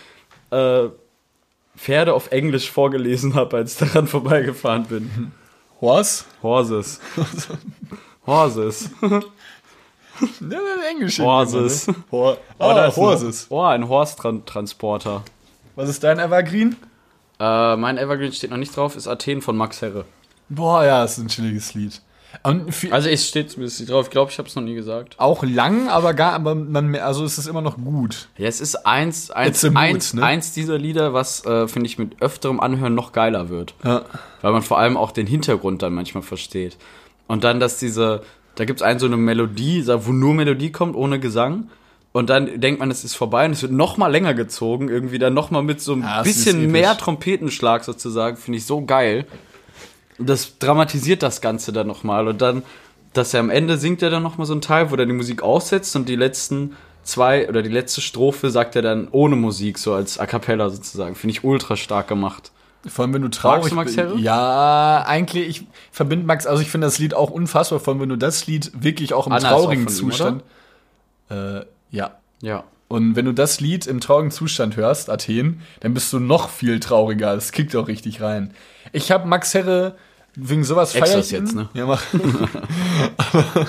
[0.51, 0.89] äh,
[1.75, 5.31] Pferde auf Englisch vorgelesen habe, als ich daran vorbeigefahren bin.
[5.81, 6.25] Was?
[6.43, 6.99] Horses.
[8.25, 8.89] Horses.
[10.51, 11.19] Ja, Englisch.
[11.19, 11.87] Horses.
[11.87, 12.05] irgendwie, ne?
[12.11, 13.45] Hor Oh, da ah, ist ein- Horses.
[13.49, 15.23] Oh, ein Horse-Transporter.
[15.75, 16.75] Was ist dein Evergreen?
[17.39, 20.05] Äh, mein Evergreen steht noch nicht drauf, ist Athen von Max Herre.
[20.49, 22.01] Boah, ja, ist ein chilliges Lied.
[22.43, 24.05] Also es steht zumindest nicht drauf.
[24.07, 25.15] Ich glaube, ich habe es noch nie gesagt.
[25.17, 28.27] auch lang, aber gar, aber man, also es ist immer noch gut.
[28.37, 30.23] Ja, es ist eins, eins, mood, eins, ne?
[30.23, 33.73] eins dieser Lieder, was, äh, finde ich, mit öfterem Anhören noch geiler wird.
[33.83, 34.03] Ja.
[34.41, 36.77] Weil man vor allem auch den Hintergrund dann manchmal versteht.
[37.27, 38.21] Und dann, dass diese,
[38.57, 41.69] da gibt es einen so eine Melodie, wo nur Melodie kommt, ohne Gesang.
[42.11, 45.19] Und dann denkt man, es ist vorbei und es wird noch mal länger gezogen, irgendwie
[45.19, 49.27] dann noch mal mit so ein Ja, bisschen mehr Trompetenschlag sozusagen, finde ich so geil.
[50.17, 52.27] Und das dramatisiert das Ganze dann noch mal.
[52.27, 52.63] Und dann,
[53.13, 55.13] dass er am Ende singt er dann noch mal so ein Teil, wo er die
[55.13, 59.77] Musik aussetzt und die letzten zwei oder die letzte Strophe sagt er dann ohne Musik,
[59.77, 61.13] so als A Cappella sozusagen.
[61.13, 62.51] Finde ich ultra stark gemacht.
[62.89, 63.97] Vor allem, wenn du traurig Magst du Max bist.
[63.97, 64.19] Herre?
[64.19, 68.09] Ja, eigentlich, ich verbinde Max, also ich finde das Lied auch unfassbar, vor allem, wenn
[68.09, 70.43] du das Lied wirklich auch im Anna traurigen von ihm, Zustand.
[71.29, 72.17] Äh, ja.
[72.41, 72.63] Ja.
[72.87, 76.79] Und wenn du das Lied im traurigen Zustand hörst, Athen, dann bist du noch viel
[76.79, 77.35] trauriger.
[77.35, 78.53] Das kickt auch richtig rein.
[78.93, 79.97] Ich habe Max Herre
[80.39, 81.67] wegen sowas feier ich jetzt, ne?
[81.73, 82.03] Ja, mach.
[83.17, 83.67] aber,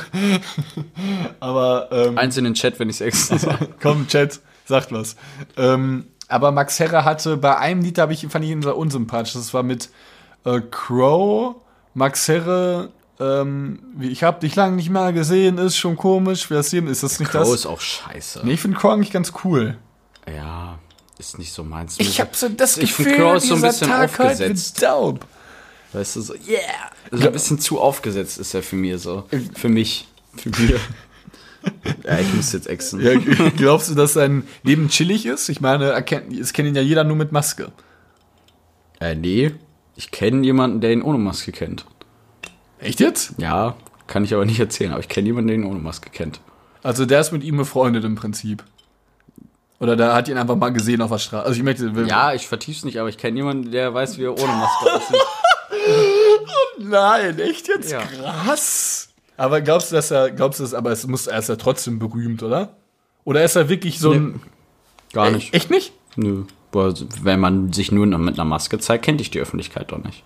[1.40, 3.68] aber ähm, Eins in den Chat, wenn ich es extra sage.
[3.82, 5.16] Komm, Chat, sagt was.
[5.56, 9.32] Ähm, aber Max Herre hatte bei einem Lied, da ich, fand ich ihn sehr unsympathisch.
[9.32, 9.90] Das war mit
[10.44, 11.56] äh, Crow,
[11.94, 16.50] Max Herre, ähm, ich hab dich lange nicht mehr gesehen, ist schon komisch.
[16.50, 16.86] Wer ist hier?
[16.86, 17.60] Ist das nicht Crow das?
[17.60, 18.42] ist auch scheiße.
[18.44, 19.76] Nee, ich finde Crow eigentlich ganz cool.
[20.32, 20.78] Ja,
[21.18, 21.96] ist nicht so meins.
[21.98, 24.82] Ich hab so das Ich Gefühl, Crow ist so ein bisschen Tag aufgesetzt.
[24.82, 25.26] dope.
[25.92, 26.60] Weißt du, so, yeah.
[27.10, 29.26] Also ein bisschen zu aufgesetzt ist er für mir so.
[29.54, 30.06] Für mich.
[30.36, 30.78] Für mir.
[32.04, 33.00] ja, ich muss jetzt exen.
[33.00, 33.14] Ja,
[33.56, 35.48] glaubst du, dass sein Leben chillig ist?
[35.48, 37.72] Ich meine, es kennt ihn ja jeder nur mit Maske.
[39.00, 39.52] Äh, nee.
[39.96, 41.84] Ich kenne jemanden, der ihn ohne Maske kennt.
[42.78, 43.34] Echt jetzt?
[43.38, 46.40] Ja, kann ich aber nicht erzählen, aber ich kenne jemanden, der ihn ohne Maske kennt.
[46.82, 48.62] Also der ist mit ihm befreundet im Prinzip.
[49.80, 51.44] Oder der hat ihn einfach mal gesehen auf der Straße.
[51.44, 51.92] Also ich möchte.
[52.06, 55.20] Ja, ich vertief's nicht, aber ich kenne jemanden, der weiß, wie er ohne Maske aussieht.
[56.78, 57.90] Nein, echt jetzt?
[57.90, 58.00] Ja.
[58.00, 59.07] Krass.
[59.38, 62.00] Aber glaubst du, dass er, glaubst du, dass, aber es muss, er ist ja trotzdem
[62.00, 62.76] berühmt, oder?
[63.24, 64.42] Oder ist er wirklich so ein.
[65.12, 65.54] Gar nicht.
[65.54, 65.92] Echt nicht?
[66.16, 66.42] Nö.
[66.72, 70.24] Boah, Wenn man sich nur mit einer Maske zeigt, kennt dich die Öffentlichkeit doch nicht.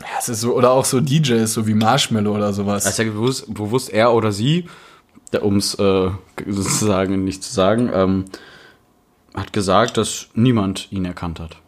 [0.00, 2.86] Ja, es ist so, oder auch so DJs, so wie Marshmallow oder sowas.
[2.86, 4.66] Also ja bewusst, bewusst er oder sie,
[5.40, 6.10] um es äh,
[6.46, 8.24] sozusagen nicht zu sagen, ähm,
[9.34, 11.58] hat gesagt, dass niemand ihn erkannt hat.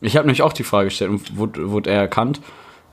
[0.00, 2.40] Ich habe nämlich auch die Frage gestellt, wurde, wurde er erkannt?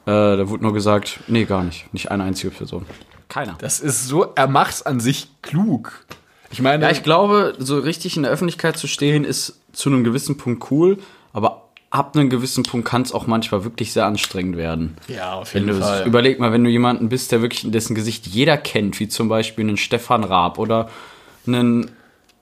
[0.06, 1.92] Äh, da wurde nur gesagt, nee, gar nicht.
[1.94, 2.86] Nicht eine einzige Person.
[3.30, 3.56] Keiner.
[3.60, 6.06] das ist so, er macht's an sich klug.
[6.52, 10.04] Ich meine, Ja, ich glaube, so richtig in der Öffentlichkeit zu stehen, ist zu einem
[10.04, 10.98] gewissen Punkt cool,
[11.32, 14.98] aber ab einem gewissen Punkt kann es auch manchmal wirklich sehr anstrengend werden.
[15.08, 16.06] ja, auf Wenn jeden du, Fall.
[16.06, 19.64] überleg mal, wenn du jemanden bist, der wirklich, dessen Gesicht jeder kennt, wie zum Beispiel
[19.66, 20.90] einen Stefan Raab oder
[21.48, 21.92] einen,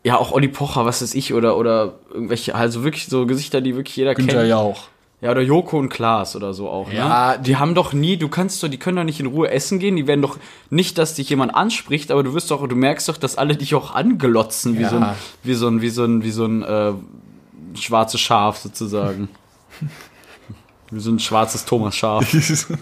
[0.03, 3.75] ja, auch Olli Pocher, was weiß ich, oder, oder irgendwelche, also wirklich so Gesichter, die
[3.75, 4.49] wirklich jeder Günther kennt.
[4.49, 4.83] Jauch.
[4.83, 4.87] Ja,
[5.21, 7.43] oder Joko und Klaas oder so auch, Ja, ne?
[7.43, 9.95] Die haben doch nie, du kannst doch, die können doch nicht in Ruhe essen gehen,
[9.97, 10.37] die werden doch
[10.69, 13.75] nicht, dass dich jemand anspricht, aber du wirst doch, du merkst doch, dass alle dich
[13.75, 14.89] auch anglotzen, wie Ja.
[14.89, 15.05] so ein,
[15.43, 16.93] wie so ein, wie so ein, wie so ein, äh,
[17.75, 19.27] schwarzes Schaf sozusagen.
[20.91, 22.25] wie so ein schwarzes Thomas Schaf.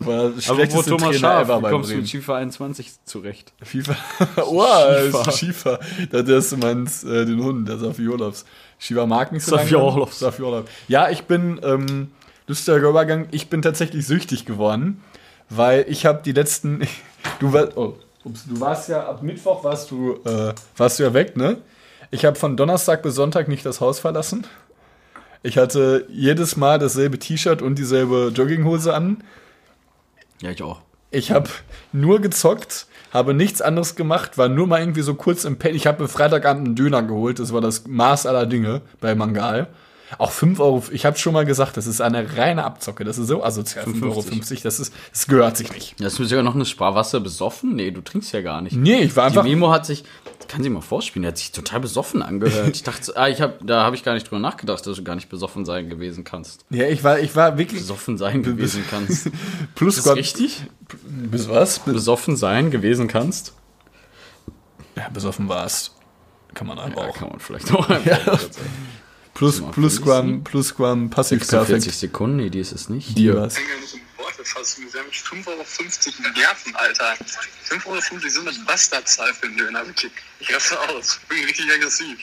[0.00, 3.52] War das Aber wo Thomas Trainer Schaf, ever wie kommst du mit FIFA 21 zurecht?
[3.62, 3.96] FIFA.
[4.46, 5.28] oh, das Schiefer.
[5.28, 5.80] ist Schiefer.
[6.12, 8.44] Da das du meinst äh, den Hund, der Safiolovs.
[8.80, 10.18] Schiefer mag nicht so Safiolovs.
[10.18, 10.64] Safiolov.
[10.88, 12.10] Ja, ich bin, ähm,
[12.46, 15.02] lustiger Übergang, ich bin tatsächlich süchtig geworden,
[15.50, 16.80] weil ich habe die letzten,
[17.38, 21.12] du warst, oh, ups, du warst ja, ab Mittwoch warst du, äh, warst du ja
[21.12, 21.58] weg, ne?
[22.10, 24.46] Ich habe von Donnerstag bis Sonntag nicht das Haus verlassen.
[25.42, 29.22] Ich hatte jedes Mal dasselbe T-Shirt und dieselbe Jogginghose an.
[30.40, 30.80] Ja, ich auch.
[31.10, 31.50] Ich habe
[31.92, 35.74] nur gezockt, habe nichts anderes gemacht, war nur mal irgendwie so kurz im Pen.
[35.74, 39.68] Ich habe mir Freitagabend einen Döner geholt, das war das Maß aller Dinge bei Mangal.
[40.18, 43.28] Auch 5 Euro, ich habe schon mal gesagt, das ist eine reine Abzocke, das ist
[43.28, 44.62] so asozial, 5,50 Euro, 5,50.
[44.62, 45.94] das, ist, das gehört sich nicht.
[46.02, 47.76] Hast du sogar noch eine Sparwasser besoffen?
[47.76, 48.74] Nee, du trinkst ja gar nicht.
[48.76, 50.04] Nee, ich war Die einfach, Memo hat sich,
[50.50, 52.74] kann sie mal vorspielen, der hat sich total besoffen angehört.
[52.74, 55.14] Ich dachte, ah, ich hab, da habe ich gar nicht drüber nachgedacht, dass du gar
[55.14, 56.64] nicht besoffen sein gewesen kannst.
[56.70, 59.30] ja, ich war, ich war wirklich Besoffen sein gewesen kannst.
[59.76, 60.62] plus Ist das richtig?
[61.04, 61.78] Bis was?
[61.78, 63.54] Besoffen sein gewesen kannst?
[64.96, 65.94] ja, besoffen warst.
[66.54, 67.16] Kann man einfach Ja, auch.
[67.16, 68.40] kann man vielleicht auch einfach
[69.34, 70.04] Plus, mal plus fließen.
[70.04, 71.82] Quam, plus Quam, Passivperfekt.
[71.82, 73.16] 46 Sekunden, nee, die ist es nicht.
[73.16, 73.56] Dir was.
[74.38, 74.84] Worte fassen.
[74.90, 77.14] Sie haben mich 5,50 Euro nerven, Alter.
[77.68, 79.86] 5,50 Euro sind eine Bastardzahl für einen Döner.
[79.86, 80.12] Wirklich.
[80.40, 81.20] Ich raste aus.
[81.28, 82.18] Bin richtig aggressiv.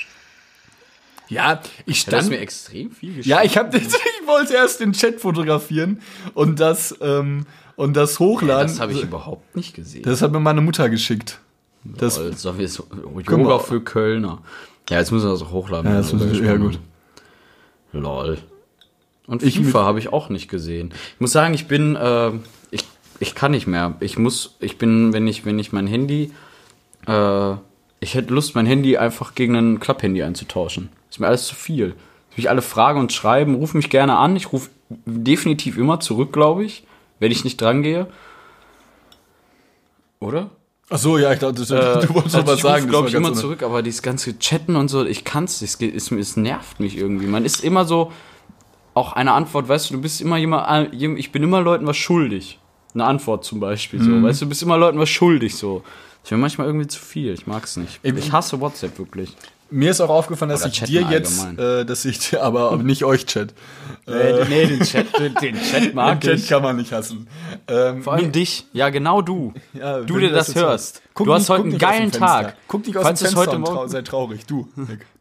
[1.30, 3.30] Ja, ich Du hast stand mir extrem viel geschrieben.
[3.30, 3.88] Ja, ich habe ich
[4.26, 6.02] wollte erst den Chat fotografieren
[6.34, 8.68] und das ähm, und das hochladen.
[8.68, 10.04] das habe ich überhaupt nicht gesehen.
[10.04, 11.40] Das hat mir meine Mutter geschickt.
[11.84, 13.66] Das, Lol, so Yoga auch.
[13.68, 14.42] für Kölner.
[14.90, 15.92] Ja, jetzt müssen wir das auch hochladen.
[15.92, 16.78] Ja, das wenn wir müssen wir- darüber ja,
[17.94, 18.02] haben.
[18.02, 18.38] Lol.
[19.28, 20.94] Und Ich FIFA habe ich auch nicht gesehen.
[21.16, 22.32] Ich muss sagen, ich bin, äh,
[22.72, 22.84] ich,
[23.20, 23.96] ich kann nicht mehr.
[24.00, 26.32] Ich muss, ich bin, wenn ich, wenn ich mein Handy,
[27.08, 27.52] äh,
[28.00, 30.90] ich hätte Lust, mein Handy einfach gegen ein Klapphandy einzutauschen.
[31.10, 31.96] Ist mir alles zu viel.
[32.36, 34.36] Mich alle fragen und schreiben, ruf mich gerne an.
[34.36, 36.84] Ich rufe definitiv immer zurück, glaube ich,
[37.20, 38.08] wenn ich nicht drangehe.
[40.20, 40.52] Oder?
[40.90, 42.88] ach so, ja, ich dachte, du, du wolltest also was ich sagen.
[42.88, 45.62] glaube das ich, war immer ganz zurück, aber dieses ganze Chatten und so, ich kann's,
[45.62, 47.28] es, es, es nervt mich irgendwie.
[47.28, 48.12] Man ist immer so,
[48.98, 52.60] auch eine Antwort, weißt du, du bist immer jemand, ich bin immer Leuten was schuldig.
[52.94, 54.22] Eine Antwort zum Beispiel, Mhm.
[54.22, 55.84] so, weißt du, du bist immer Leuten was schuldig, so.
[56.24, 58.00] Das wäre manchmal irgendwie zu viel, ich mag's nicht.
[58.04, 59.36] Ich- Ich hasse WhatsApp wirklich.
[59.70, 62.72] mir ist auch aufgefallen, dass Oder ich chatten dir jetzt, äh, dass ich dir, aber
[62.72, 63.54] aber nicht euch Chat.
[64.08, 66.48] Äh, nee, den Chat, den Chat mag Den Chat ich.
[66.48, 67.28] kann man nicht hassen.
[67.68, 68.66] Ähm, Vor allem dich.
[68.74, 69.54] Ja, genau du.
[69.74, 71.02] Ja, du dir das jetzt hörst.
[71.14, 72.12] Guck du nicht- hast heute einen geilen.
[72.12, 72.56] Tag.
[72.68, 74.46] Guck nicht aus Falls dem Fenster heute und trau sei traurig.
[74.48, 74.68] Du.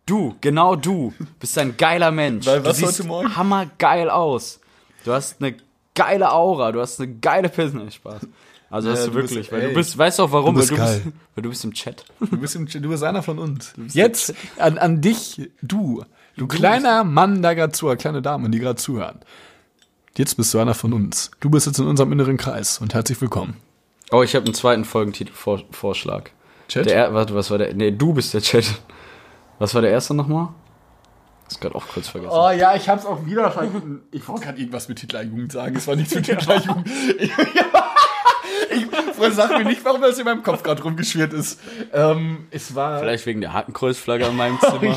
[0.07, 2.47] Du, genau du, bist ein geiler Mensch.
[2.47, 3.37] Weil du was siehst heute Morgen?
[3.37, 4.61] hammergeil aus.
[5.05, 5.57] Du hast eine
[5.95, 7.91] geile Aura, du hast eine geile Person.
[7.91, 8.21] Spaß.
[8.71, 10.55] Also hast Ja, du du bist- wirklich, weil ey, du bist, weißt du auch warum?
[10.55, 11.01] du bist weil, du geil.
[11.05, 12.05] bist, weil du bist im Chat.
[12.21, 13.73] Du bist, im, du bist einer von uns.
[13.93, 16.05] Jetzt an, an dich, du.
[16.37, 19.21] Du kleiner Mann, der gerade zuhört, kleine Dame, die gerade zuhören.
[20.17, 21.31] Jetzt bist du einer von uns.
[21.41, 23.57] Du bist jetzt in unserem inneren Kreis und herzlich willkommen.
[24.13, 26.31] Oh, ich habe einen zweiten Folgentitelvorschlag.
[26.69, 26.87] Chat?
[26.87, 27.75] Der, er- warte, was war der?
[27.75, 28.67] Nee, du bist der Chat.
[29.59, 30.49] Was war der erste nochmal?
[31.49, 32.33] Ist gerade auch kurz vergessen.
[32.35, 34.03] Oh ja, ich hab's auch wieder vergessen.
[34.11, 35.77] Ich wollte gerade irgendwas mit Hitlerjugend sagen.
[35.77, 36.89] Es war nichts mit Hitlerjugend.
[38.69, 41.61] Ich, ich, sag mir nicht, warum das in meinem Kopf gerade rumgeschwirrt ist.
[41.93, 42.99] Ähm, es war.
[42.99, 44.97] Vielleicht wegen der Hakenkreuzflagge an meinem Zimmer.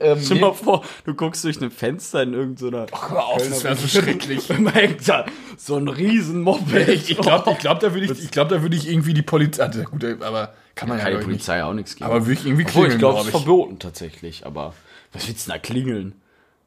[0.00, 2.86] ähm, Stell dir mal vor, du guckst durch ein Fenster in irgendeiner.
[3.08, 4.48] hör auf, das wäre so schrecklich.
[5.56, 6.88] So ein riesen Moped.
[6.88, 9.22] Ich, ich glaube, ich glaub, da würde ich, ich, glaub, da würde ich irgendwie die
[9.22, 9.62] Polizei.
[9.62, 11.36] Also, gut, aber kann man ja, Kann die glaub ich nicht.
[11.46, 12.04] Polizei auch nichts geben.
[12.10, 14.46] Aber würde ich irgendwie Obwohl, ich klingeln, glaube, es glaub ist verboten tatsächlich.
[14.46, 14.74] Aber
[15.12, 16.14] was willst du da klingeln?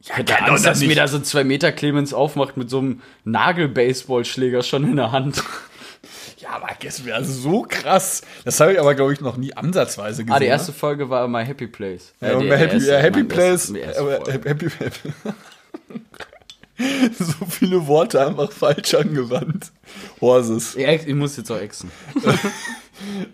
[0.00, 0.98] Ich hätte doch Angst, das dass mir nicht.
[0.98, 5.42] da so zwei Meter Clemens aufmacht mit so einem Nagel-Baseballschläger schon in der Hand.
[6.38, 8.22] Ja, aber das wäre so krass.
[8.44, 10.36] Das habe ich aber, glaube ich, noch nie ansatzweise gesehen.
[10.36, 10.76] Ah, die erste ne?
[10.78, 12.12] Folge war My Happy Place.
[12.20, 13.66] Ja, Äh, die- die Happy, erste- ja, Happy die erste- Place.
[13.72, 14.48] die erste Folge.
[14.48, 15.12] Happy, Happy.
[17.18, 19.72] so viele Worte einfach falsch angewandt.
[20.20, 20.74] Horses.
[20.74, 21.90] Ja, Ich muss jetzt auch exen.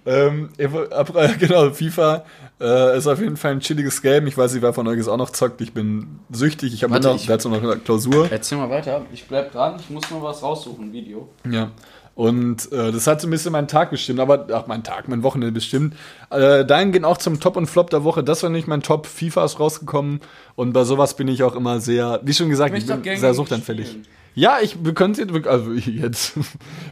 [0.05, 0.51] Ähm,
[1.39, 2.25] genau, FIFA
[2.61, 4.27] äh, ist auf jeden Fall ein chilliges Game.
[4.27, 5.61] Ich weiß nicht, wer von euch es auch noch zockt.
[5.61, 6.75] Ich bin süchtig.
[6.75, 8.29] Ich habe noch, ich- dazu noch eine Klausur.
[8.31, 9.07] Erzähl mal weiter.
[9.13, 9.77] Ich bleib dran.
[9.79, 10.93] Ich muss nur was raussuchen.
[10.93, 11.29] Video.
[11.49, 11.71] Ja.
[12.15, 15.23] Und äh, das hat so ein bisschen meinen Tag bestimmt, aber ach, mein Tag, mein
[15.23, 15.95] Wochenende bestimmt.
[16.31, 18.23] Äh, dahin gehen auch zum Top und Flop der Woche.
[18.23, 19.07] Das war nicht mein Top.
[19.07, 20.21] FIFA ist rausgekommen
[20.55, 23.89] und bei sowas bin ich auch immer sehr, wie schon gesagt, ich, bin sehr suchtanfällig.
[23.89, 24.07] spielen.
[24.35, 26.35] Ja, ich, wir können es jetzt, also jetzt,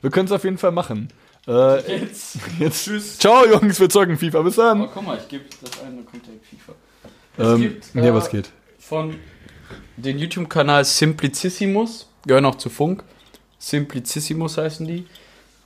[0.00, 1.08] wir können es auf jeden Fall machen.
[1.46, 2.38] Äh, Jetzt.
[2.58, 3.18] jetzt tschüss.
[3.18, 4.42] Ciao Jungs, wir zocken FIFA.
[4.42, 4.82] Bis dann.
[4.82, 7.54] Oh, guck mal, ich gebe das ein, dann kommt direkt FIFA.
[7.54, 8.50] Ähm, gibt, äh, was geht?
[8.78, 9.16] Von
[9.96, 13.04] den YouTube-Kanal Simplicissimus, gehören auch zu Funk.
[13.60, 15.06] Simplicissimus heißen die.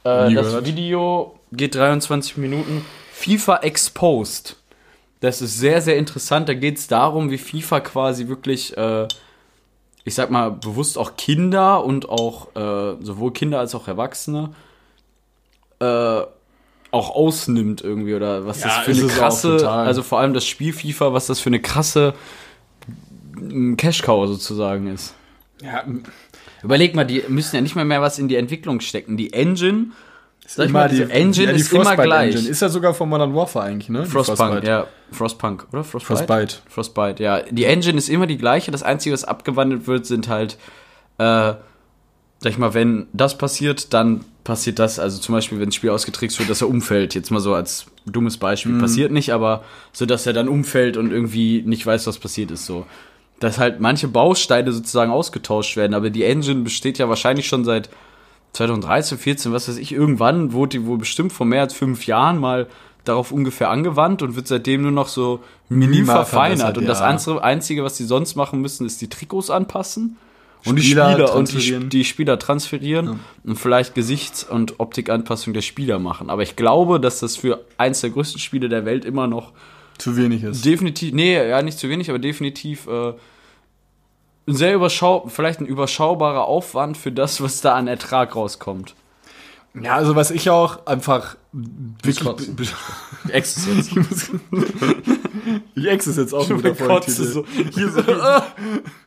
[0.05, 0.67] Äh, das gehört.
[0.67, 2.85] Video geht 23 Minuten.
[3.13, 4.57] FIFA Exposed.
[5.21, 6.51] Das ist sehr, sehr interessant.
[6.51, 9.09] Da geht es darum, wie FIFA quasi wirklich, äh,
[10.05, 14.51] ich sag mal, bewusst auch Kinder und auch äh, sowohl Kinder als auch Erwachsene
[15.81, 16.23] äh,
[16.91, 20.73] auch ausnimmt irgendwie oder was Ja, das für eine krasse, also vor allem das Spiel
[20.73, 22.15] FIFA, was das für eine krasse
[23.35, 25.15] mm, Cash-Cow sozusagen ist.
[25.61, 25.85] Ja,
[26.65, 29.17] Überleg mal, die müssen ja nicht mehr mehr was in die Entwicklung stecken.
[29.17, 29.89] Die Engine,
[30.47, 32.35] sag ich mal, diese die Engine ja, die ist immer Frostbite gleich.
[32.35, 32.51] Engine.
[32.51, 34.03] Ist ja sogar von Modern Warfare eigentlich, ne?
[34.05, 34.87] Die Frostpunk, ja.
[35.13, 35.85] Frostpunk, oder?
[35.85, 36.17] Frostbite?
[36.17, 36.57] Frostbite.
[36.69, 37.43] Frostbite, ja.
[37.43, 38.71] Die Engine ist immer die gleiche.
[38.71, 40.55] Das Einzige, was abgewandelt wird, sind halt,
[41.19, 41.61] äh, sag
[42.45, 44.99] ich mal, wenn das passiert, dann passiert das.
[44.99, 47.15] Also zum Beispiel, wenn das Spiel ausgetrickst wird, dass er umfällt.
[47.15, 48.73] Jetzt mal so als dummes Beispiel.
[48.73, 48.81] Mhm.
[48.81, 52.67] Passiert nicht, aber so, dass er dann umfällt und irgendwie nicht weiß, was passiert ist,
[52.67, 52.87] so.
[53.41, 55.95] Dass halt manche Bausteine sozusagen ausgetauscht werden.
[55.95, 57.91] Aber die Engine besteht ja wahrscheinlich schon seit
[58.53, 62.39] 2013, 14, was weiß ich, irgendwann wurde die wohl bestimmt vor mehr als fünf Jahren
[62.39, 62.69] mal
[63.05, 66.79] darauf ungefähr angewandt und wird seitdem nur noch so mini verfeinert.
[66.79, 67.41] Und das ja.
[67.41, 70.17] Einzige, was die sonst machen müssen, ist die Trikots anpassen.
[70.65, 71.89] Und Spieler die Spieler und die, transferieren.
[71.91, 76.31] die Spieler transferieren und vielleicht Gesichts- und Optikanpassung der Spieler machen.
[76.31, 79.53] Aber ich glaube, dass das für eins der größten Spiele der Welt immer noch
[79.99, 80.65] Zu wenig ist.
[80.65, 83.13] definitiv, nee, ja, nicht zu wenig, aber definitiv äh,
[84.47, 88.95] ein sehr überschau vielleicht ein überschaubarer Aufwand für das, was da an Ertrag rauskommt.
[89.81, 92.55] Ja, also was ich auch einfach wirklich.
[92.55, 92.67] be-
[93.33, 93.91] Ex jetzt.
[93.91, 93.97] Ich
[95.75, 97.25] ich ex jetzt auch guter Folgentitel.
[97.25, 98.01] so, hier so.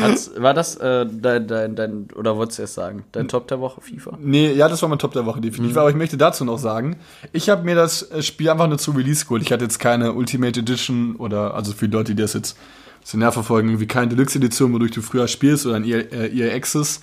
[0.00, 3.60] Hat's, war das äh, dein, dein, dein, oder wolltest du erst sagen, dein Top der
[3.60, 4.18] Woche FIFA?
[4.20, 5.76] Nee, ja, das war mein Top der Woche definitiv.
[5.76, 6.96] Aber ich möchte dazu noch sagen,
[7.32, 9.42] ich habe mir das äh, Spiel einfach nur zu Release geholt.
[9.42, 12.56] Ich hatte jetzt keine Ultimate Edition oder, also für die Leute, die das jetzt
[13.04, 16.28] so näher verfolgen, irgendwie keine Deluxe Edition, wodurch du früher spielst oder ein EA, äh,
[16.28, 17.00] EA Access.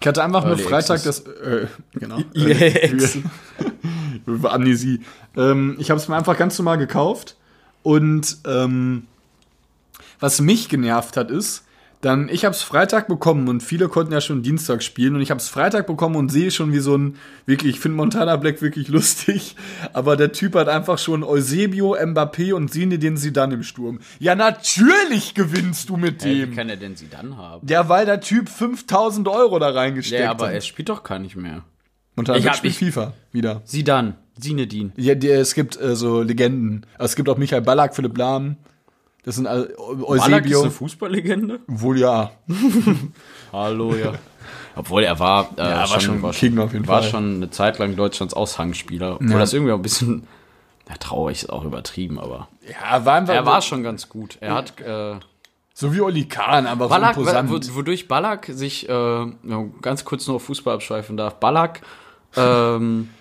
[0.00, 1.24] Ich hatte einfach nur Freitag Access.
[1.24, 2.18] das, äh, genau.
[2.34, 2.90] EA
[4.50, 5.00] Amnesie.
[5.36, 7.36] Ähm, ich habe es mir einfach ganz normal gekauft
[7.82, 9.06] und ähm,
[10.20, 11.64] was mich genervt hat ist,
[12.02, 15.30] dann ich habe es Freitag bekommen und viele konnten ja schon Dienstag spielen und ich
[15.30, 18.62] habe es Freitag bekommen und sehe schon wie so ein wirklich, ich finde Montana Black
[18.62, 19.54] wirklich lustig,
[19.92, 24.00] aber der Typ hat einfach schon Eusebio, Mbappé und Zinedine Zidane im Sturm.
[24.18, 26.52] Ja, natürlich gewinnst du mit Hey, dem.
[26.52, 27.66] wie kann er denn sie dann haben?
[27.68, 30.54] Ja, weil der Typ 5000 Euro da reingesteckt Ja, aber hat.
[30.54, 31.64] er spielt doch gar nicht mehr.
[32.16, 33.60] Montana Ich Black spielt FIFA wieder.
[33.64, 34.14] Sie dann.
[34.38, 34.92] Sinedin.
[34.96, 36.86] Ja, die, es gibt äh, so Legenden.
[36.96, 38.56] Also es gibt auch Michael Ballack, Philipp Lahm.
[39.24, 39.74] Das sind all-
[40.06, 41.60] Ballack ist eine Fußballlegende?
[41.66, 42.30] Wohl ja.
[43.52, 44.14] Hallo, ja.
[44.76, 47.10] Obwohl er war, äh, Ja, war schon King auf jeden war Fall.
[47.10, 49.16] schon eine Zeit lang Deutschlands Aushangspieler.
[49.16, 49.38] Obwohl Ja.
[49.38, 50.26] das irgendwie auch ein bisschen
[50.88, 54.38] ja, traurig ist auch übertrieben, aber Ja, war einfach er war schon ganz gut.
[54.40, 55.16] Er hat äh,
[55.74, 57.50] so wie Oli Kahn, aber Ballack, so imposant.
[57.50, 59.26] wo- wodurch Ballack sich äh,
[59.82, 61.34] ganz kurz nur auf Fußball abschweifen darf.
[61.40, 61.82] Ballack,
[62.36, 63.10] ähm,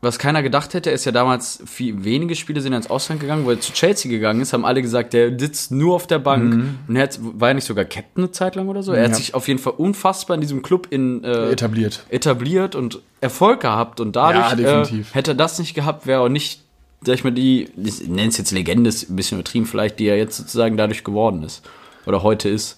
[0.00, 3.50] was keiner gedacht hätte, ist ja damals viel, wenige Spiele sind ins Ausland gegangen, wo
[3.50, 6.76] er zu Chelsea gegangen ist, haben alle gesagt, der sitzt nur auf der Bank.
[6.86, 8.92] Und er hat, war er nicht sogar Captain eine Zeit lang oder so?
[8.92, 9.12] Er hat Mhm.
[9.12, 9.16] Ja.
[9.18, 12.04] sich auf jeden Fall unfassbar in diesem Club in, äh, etabliert.
[12.10, 14.82] etabliert und Erfolg gehabt und dadurch Ja.
[14.82, 16.62] Äh, hätte er das nicht gehabt, wäre auch nicht,
[17.04, 20.06] sag ich mal, die, ich nenne es jetzt Legende, ist ein bisschen übertrieben vielleicht, die
[20.06, 21.62] er jetzt sozusagen dadurch geworden ist
[22.06, 22.76] oder heute ist.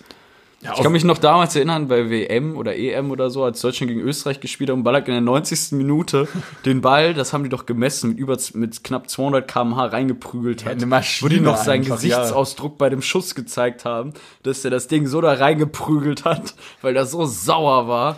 [0.63, 3.89] Ja, Ich kann mich noch damals erinnern, bei WM oder EM oder so, als Deutschland
[3.93, 5.73] gegen Österreich gespielt hat und Ballack in der 90.
[5.73, 6.29] Minute
[6.67, 10.73] den Ball, das haben die doch gemessen, mit über mit knapp 200 km/h reingeprügelt hat.
[10.73, 12.19] eine Maschine wo die noch seinen einfach, ja.
[12.19, 16.95] Gesichtsausdruck bei dem Schuss gezeigt haben, dass er das Ding so da reingeprügelt hat, weil
[16.95, 18.17] er so sauer war.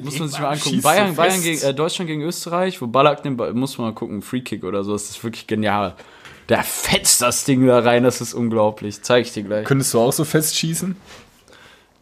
[0.00, 0.80] Muss man sich mal angucken.
[0.80, 4.22] Bayern, Bayern gegen, äh, Deutschland gegen Österreich, wo Ballack den Ball, muss man mal gucken,
[4.22, 5.96] Free Kick oder so, das ist wirklich genial.
[6.48, 9.02] Der fetzt das Ding da rein, das ist unglaublich.
[9.02, 9.64] Zeig ich dir gleich.
[9.64, 10.96] Könntest du auch so festschießen?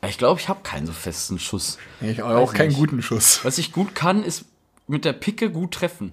[0.09, 1.79] Ich glaube, ich habe keinen so festen Schuss.
[2.01, 2.79] Ich habe auch keinen nicht.
[2.79, 3.45] guten Schuss.
[3.45, 4.45] Was ich gut kann, ist
[4.87, 6.13] mit der Picke gut treffen.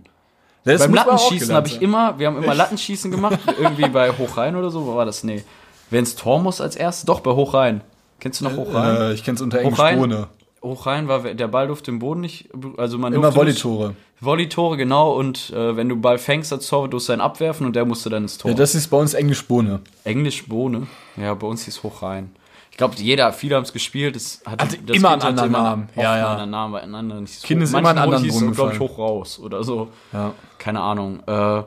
[0.64, 4.70] Das Beim Lattenschießen habe ich immer, wir haben immer Lattenschießen gemacht, irgendwie bei Hochrhein oder
[4.70, 5.24] so, wo war das?
[5.24, 5.44] Nee.
[5.90, 7.06] Wer ins Tor muss als erstes?
[7.06, 7.82] Doch, bei Hochrhein.
[8.20, 8.98] Kennst du noch Hochrhein?
[8.98, 10.28] Äh, ich kenn's unter Englisch Hochrhein?
[10.62, 13.96] Hochrhein war, der Ball durfte den Boden nicht, also man Immer durfte Volley-Tore.
[14.20, 17.86] Volley-Tore, genau, und äh, wenn du Ball fängst als Torwart, durfst du abwerfen und der
[17.86, 18.52] musste dann ins Tor.
[18.52, 19.82] Ja, das ist bei uns Englisch Bohne.
[20.04, 20.88] Englisch Bohne.
[21.16, 22.32] Ja, bei uns hieß Hochrhein.
[22.78, 24.16] Ich glaube, jeder, viele haben es gespielt.
[24.16, 25.90] Es hat Hatte das immer Kind einen anderen Namen.
[25.96, 26.32] Ja, einen ja.
[26.34, 28.54] anderen Namen, bei einem anderen hieß es Kind ist immer manchen einen anderen es, Brunnen
[28.54, 29.90] glaube ich, hoch raus oder so.
[30.14, 30.36] Ja.
[30.60, 31.24] Keine Ahnung.
[31.26, 31.64] Äh,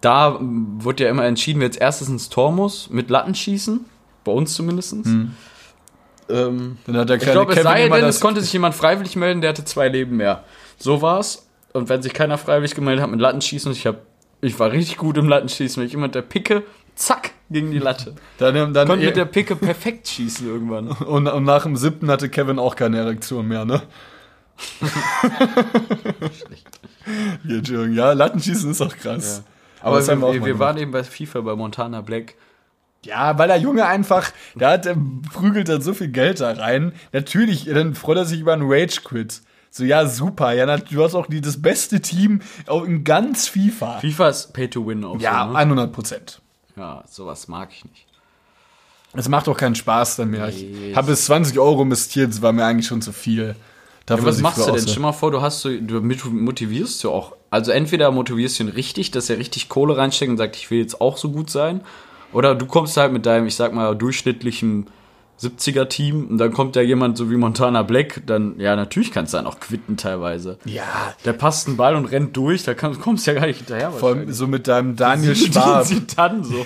[0.00, 3.84] da wurde ja immer entschieden, wer als erstes ins Tor muss, mit Lattenschießen.
[4.22, 4.92] Bei uns zumindest.
[4.92, 5.34] Ähm,
[6.28, 9.40] Dann hat der ich kleine glaube, es sei denn, es konnte sich jemand freiwillig melden,
[9.40, 10.44] der hatte zwei Leben mehr.
[10.78, 11.48] So war's.
[11.72, 13.96] Und wenn sich keiner freiwillig gemeldet hat mit Lattenschießen, ich hab,
[14.42, 16.62] ich war richtig gut im Lattenschießen, wenn ich immer mit der Picke,
[16.96, 18.14] zack, gegen die Latte.
[18.38, 20.88] dann, dann Konnte mit der Picke perfekt schießen irgendwann.
[21.06, 23.82] und, und nach dem siebten hatte Kevin auch keine Erektion mehr, ne?
[27.44, 27.92] ja, Entschuldigung.
[27.92, 29.44] ja, Lattenschießen ist auch krass.
[29.82, 32.34] Aber das haben wir, wir, wir waren eben bei FIFA, bei Montana Black.
[33.04, 34.96] Ja, weil der Junge einfach, der hat, der
[35.32, 36.92] prügelt dann so viel Geld da rein.
[37.12, 39.42] Natürlich, dann freut er sich über einen Rage-Quit.
[39.70, 40.52] So, ja, super.
[40.54, 44.00] Ja, du hast auch die, das beste Team auch in ganz FIFA.
[44.00, 45.58] FIFA ist Pay to Win auch Ja, so, ne?
[45.58, 46.40] 100 Prozent.
[46.76, 48.06] Ja, sowas mag ich nicht.
[49.12, 50.48] Es macht auch keinen Spaß dann mehr.
[50.48, 53.56] Nee, ich habe bis 20 Euro investiert, das war mir eigentlich schon zu viel.
[54.04, 54.86] Dafür, Ja, was machst du denn?
[54.86, 57.34] Stell mal vor, du hast so, du motivierst du auch.
[57.50, 60.78] Also entweder motivierst du ihn richtig, dass er richtig Kohle reinsteckt und sagt, ich will
[60.78, 61.80] jetzt auch so gut sein.
[62.32, 64.88] Oder du kommst halt mit deinem, ich sag mal, durchschnittlichen
[65.40, 69.36] 70er-Team und dann kommt da jemand so wie Montana Black, dann, ja, natürlich kannst du
[69.38, 70.58] dann auch quitten teilweise.
[70.64, 73.58] Ja, Der passt einen Ball und rennt durch, da kann, kommst du ja gar nicht
[73.58, 73.90] hinterher.
[73.92, 76.64] vor allem so mit deinem Daniel Schwab Sie dann so.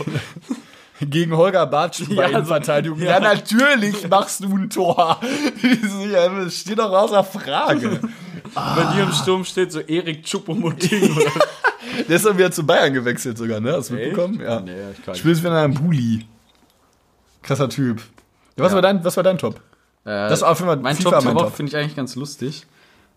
[1.00, 2.98] gegen Holger Bartsch bei Ja, so- Innenverteidigung.
[3.00, 3.12] ja.
[3.12, 3.20] Ja.
[3.20, 5.18] natürlich machst du ein Tor.
[6.12, 8.00] ja, das steht doch außer Frage.
[8.54, 11.30] Bei dir im Sturm steht so Erik Choupo-Moting oder
[12.08, 13.72] Der ist dann wieder zu Bayern gewechselt sogar, ne?
[13.72, 14.38] Hast du mitbekommen?
[14.40, 14.60] Ja.
[14.60, 15.20] Nee, ich kann nicht.
[15.20, 16.26] Spielst wieder in einem Bulli.
[17.42, 18.00] Krasser Typ.
[18.60, 18.76] Was, Ja.
[18.76, 19.56] war dein, was war dein Top?
[20.04, 22.14] Äh, Das war auf jeden Fall mein FIFA Top der Woche finde ich eigentlich ganz
[22.16, 22.66] lustig.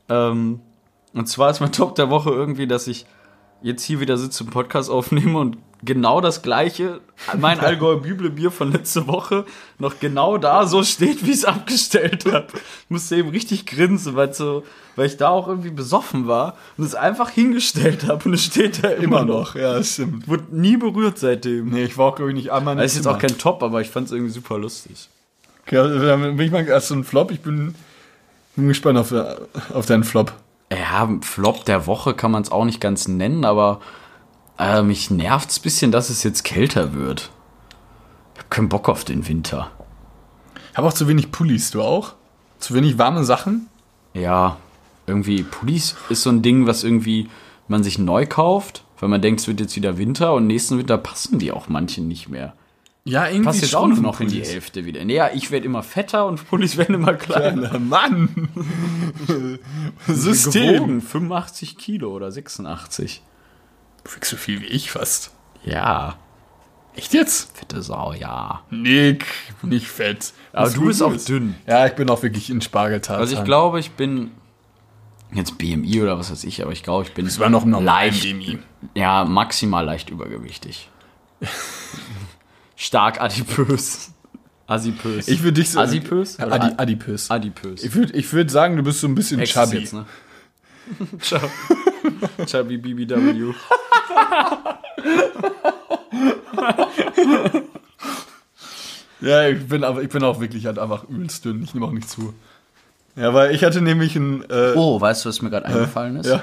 [0.09, 0.59] Ähm,
[1.13, 3.05] und zwar ist mein Top der Woche irgendwie, dass ich
[3.61, 6.99] jetzt hier wieder sitze und Podcast aufnehme und genau das gleiche,
[7.37, 9.45] mein Allgäuer Bibelbier von letzte Woche,
[9.79, 12.47] noch genau da so steht, wie ich es abgestellt habe.
[12.53, 14.63] Ich musste eben richtig grinsen, weil, so,
[14.97, 18.83] weil ich da auch irgendwie besoffen war und es einfach hingestellt habe und es steht
[18.83, 19.55] da immer, Immer noch.
[19.55, 20.27] noch, ja, stimmt.
[20.27, 21.69] Wurde nie berührt seitdem.
[21.69, 23.79] Nee, ich war auch, glaube ich, nicht einmal Das ist jetzt auch kein Top, aber
[23.79, 25.07] ich fand es irgendwie super lustig.
[25.71, 27.31] Also, dann bin ich mal erst so ein Flop.
[27.31, 27.75] Ich bin,
[28.55, 29.13] bin gespannt auf,
[29.73, 30.33] auf deinen Flop.
[30.71, 33.79] Ja, Flop der Woche kann man es auch nicht ganz nennen, aber
[34.57, 37.31] äh, mich nervt es ein bisschen, dass es jetzt kälter wird.
[38.33, 39.71] Ich habe keinen Bock auf den Winter.
[40.71, 42.13] Ich habe auch zu wenig Pullis, du auch?
[42.59, 43.67] Zu wenig warme Sachen?
[44.13, 44.57] Ja,
[45.05, 47.29] irgendwie Pullis ist so ein Ding, was irgendwie
[47.67, 50.97] man sich neu kauft, weil man denkt, es wird jetzt wieder Winter und nächsten Winter
[50.97, 52.53] passen die auch manche nicht mehr.
[53.05, 55.03] Ja, irgendwie Passt jetzt auch nur noch in die Hälfte wieder.
[55.03, 57.69] Nee, ja, ich werde immer fetter und Pullis werden immer kleiner.
[57.69, 58.49] Kleiner Mann.
[60.07, 60.75] System.
[60.75, 63.21] Gewogen, 85 Kilo oder 86.
[64.03, 65.31] Du wiegst so viel wie ich fast.
[65.65, 66.17] Ja,
[66.95, 67.57] Echt jetzt?
[67.57, 68.61] fette Sau, ja.
[68.69, 70.31] Nick, ich bin nicht fett.
[70.51, 71.55] Aber du bist auch dünn.
[71.65, 73.17] Ja, ich bin auch wirklich in Spargeltat.
[73.17, 74.31] Also ich glaube, ich bin
[75.33, 77.83] jetzt BMI oder was weiß ich, aber ich glaube, ich bin Es war noch normal
[78.05, 78.59] leicht, BMI.
[78.93, 80.89] ja, maximal leicht übergewichtig.
[82.83, 84.11] Stark adipös.
[84.67, 85.27] Asipös.
[85.29, 85.79] Ich würde dich so.
[85.79, 86.37] Asipös?
[86.39, 87.31] Adi, adipös.
[87.31, 87.81] Adipös.
[87.83, 89.77] Ich würde ich würd sagen, du bist so ein bisschen Ex ist chubby.
[89.77, 90.05] Jetzt, ne?
[91.21, 93.53] Chub- Chubby BBW.
[99.21, 101.63] Ja, ich bin, aber, ich bin auch wirklich halt einfach übelst dünn.
[101.63, 102.33] Ich nehme auch nicht zu.
[103.15, 104.43] Ja, weil ich hatte nämlich ein.
[104.49, 106.25] Äh, Oh, weißt du, was mir gerade eingefallen ist?
[106.27, 106.41] ja,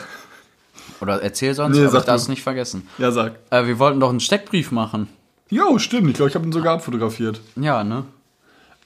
[1.00, 2.88] Oder erzähl sonst, Nee, aber ich darf es nicht vergessen.
[2.98, 3.32] ja, sag.
[3.50, 5.08] Äh, wir wollten doch einen Steckbrief machen.
[5.50, 6.08] Jo, stimmt.
[6.08, 7.40] Ich glaube, ich habe ihn sogar abfotografiert.
[7.56, 8.04] Ja, ne?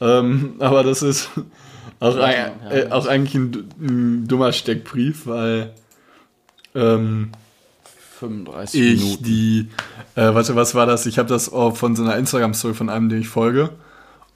[0.01, 1.31] Ähm, aber das ist
[2.01, 2.71] auch, ein, ja.
[2.71, 5.75] äh, auch eigentlich ein, ein dummer Steckbrief, weil
[6.75, 7.31] ähm,
[8.19, 9.69] 35 ich die,
[10.15, 11.07] äh, warte, was war das?
[11.07, 13.71] Ich habe das auch von so einer Instagram-Story von einem, den ich folge.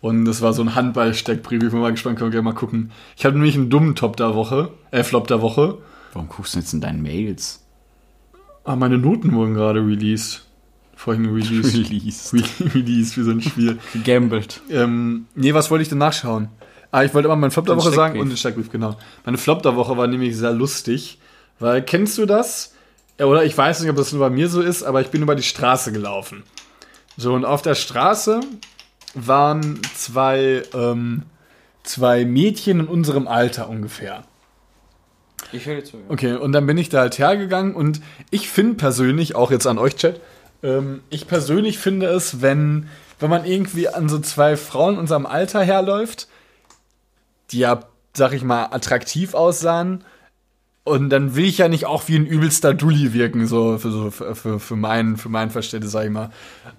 [0.01, 1.63] Und das war so ein Handball-Steckbrief.
[1.63, 2.93] Ich bin mal gespannt, können wir gerne mal gucken.
[3.17, 5.79] Ich habe nämlich einen dummen Top der Woche, äh, Flop der Woche.
[6.13, 7.65] Warum guckst du jetzt in deinen Mails?
[8.65, 10.48] Ah, meine Noten wurden gerade released.
[10.99, 11.77] Vorhin released.
[11.77, 12.35] Released.
[12.35, 12.43] Re
[12.75, 13.79] released, wie so ein Spiel.
[14.05, 14.61] Gambelt.
[14.69, 16.49] Ähm, nee, was wollte ich denn nachschauen?
[16.91, 18.97] Ah, ich wollte immer meinen Flop der Den Woche sagen und den Steckbrief, genau.
[19.25, 21.21] Meine Flop der Woche war nämlich sehr lustig,
[21.61, 22.75] weil kennst du das?
[23.17, 25.23] Ja, Oder ich weiß nicht, ob das nur bei mir so ist, aber ich bin
[25.23, 26.43] über die Straße gelaufen.
[27.17, 28.41] So, und auf der Straße
[29.15, 31.23] waren zwei, ähm,
[31.85, 34.25] zwei Mädchen in unserem Alter ungefähr.
[35.53, 35.99] Ich höre dir zu.
[36.09, 39.79] Okay, und dann bin ich da halt hergegangen und ich finde persönlich, auch jetzt an
[39.79, 40.21] euch Chat,
[40.63, 42.89] ähm, ich persönlich finde es, wenn,
[43.19, 46.29] wenn man irgendwie an so zwei Frauen unserem Alter herläuft,
[47.51, 47.81] die ja,
[48.15, 50.05] sag ich mal, attraktiv aussahen,
[50.89, 54.11] und dann will ich ja nicht auch wie ein übelster Dulli wirken, so für, so,
[54.11, 56.31] für, für, für, mein, für mein Verständnis, sag ich mal.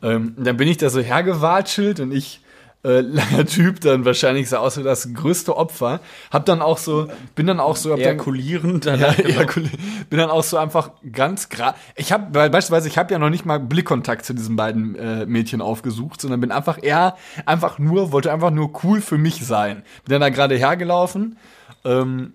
[0.02, 2.42] Ähm, dann bin ich da so hergewatschelt und ich,
[2.84, 6.00] äh, langer Typ, dann wahrscheinlich sah aus wie das größte Opfer.
[6.32, 8.86] Hab dann auch so, bin dann auch so, hab dann, Ejakulierend.
[8.86, 9.70] ja, danach ja, cool.
[10.10, 11.78] bin dann auch so einfach ganz gerade.
[11.96, 15.62] Ich habe beispielsweise, ich habe ja noch nicht mal Blickkontakt zu diesen beiden äh, Mädchen
[15.62, 19.84] aufgesucht, sondern bin einfach eher einfach nur wollte einfach nur cool für mich sein.
[20.06, 21.38] Bin dann da gerade hergelaufen,
[21.84, 22.34] ähm,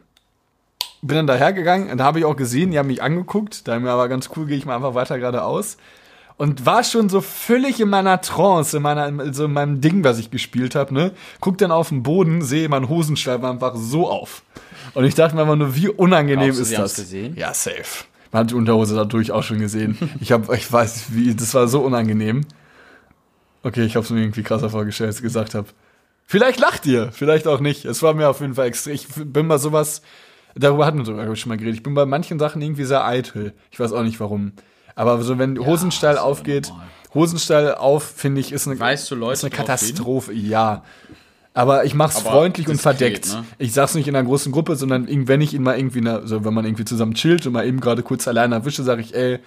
[1.01, 3.79] bin dann da hergegangen und da habe ich auch gesehen, die haben mich angeguckt, da
[3.79, 5.79] mir aber ganz cool, gehe ich mal einfach weiter geradeaus
[6.37, 10.19] und war schon so völlig in meiner Trance, in meiner, so in meinem Ding, was
[10.19, 11.13] ich gespielt habe, ne?
[11.41, 14.43] Guck dann auf den Boden, sehe meinen Hosenstall einfach so auf.
[14.95, 16.95] Und ich dachte mir einfach nur, wie unangenehm Glaubst ist sie das?
[16.97, 17.37] gesehen?
[17.37, 18.05] Ja, safe.
[18.33, 19.97] Man hat die Unterhose dadurch auch schon gesehen.
[20.21, 22.45] Ich habe, ich weiß, wie, das war so unangenehm.
[23.63, 25.69] Okay, ich habe es mir irgendwie krasser vorgestellt, als ich gesagt habe.
[26.27, 27.85] Vielleicht lacht ihr, vielleicht auch nicht.
[27.85, 28.95] Es war mir auf jeden Fall extrem.
[28.95, 30.03] Ich bin bei sowas,
[30.55, 31.77] darüber hatten wir sogar schon mal geredet.
[31.77, 33.53] Ich bin bei manchen Sachen irgendwie sehr eitel.
[33.71, 34.53] Ich weiß auch nicht warum.
[34.95, 36.87] Aber so, wenn Hosenstall aber aufgeht, normal.
[37.15, 40.33] Hosenstall auf, finde ich, ist eine, Weißt du, Leute ist eine Katastrophe.
[40.33, 40.83] Ja.
[41.57, 43.29] Aber ich mach's Aber freundlich und verdeckt.
[43.29, 43.45] ne?
[43.59, 46.53] Ich sag's nicht in einer großen Gruppe, sondern wenn ich ihn mal irgendwie, so wenn
[46.53, 49.39] man irgendwie zusammen chillt und mal eben gerade kurz alleine erwische, sage ich, ey,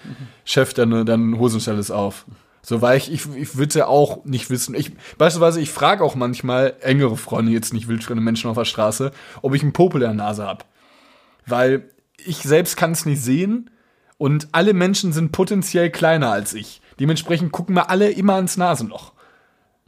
[0.45, 2.25] Chef, dein, dein Hosenstall ist auf.
[2.61, 4.73] So, weil ich, ich, ich würde ja auch nicht wissen.
[4.73, 9.11] Ich, beispielsweise, ich frage auch manchmal engere Freunde, jetzt nicht wildfremde Menschen auf der Straße,
[9.41, 10.65] ob ich einen Popel in der Nase hab.
[11.45, 11.89] Weil
[12.25, 13.69] ich selbst kann es nicht sehen
[14.17, 16.81] und alle Menschen sind potenziell kleiner als ich.
[16.99, 19.13] Dementsprechend gucken wir alle immer ans Nasenloch.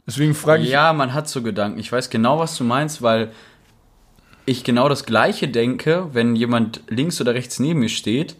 [0.06, 1.78] Deswegen frage ich, Ja, man hat so Gedanken.
[1.78, 3.30] Ich weiß genau, was du meinst, weil
[4.46, 8.36] ich genau das Gleiche denke, wenn jemand links oder rechts neben mir steht,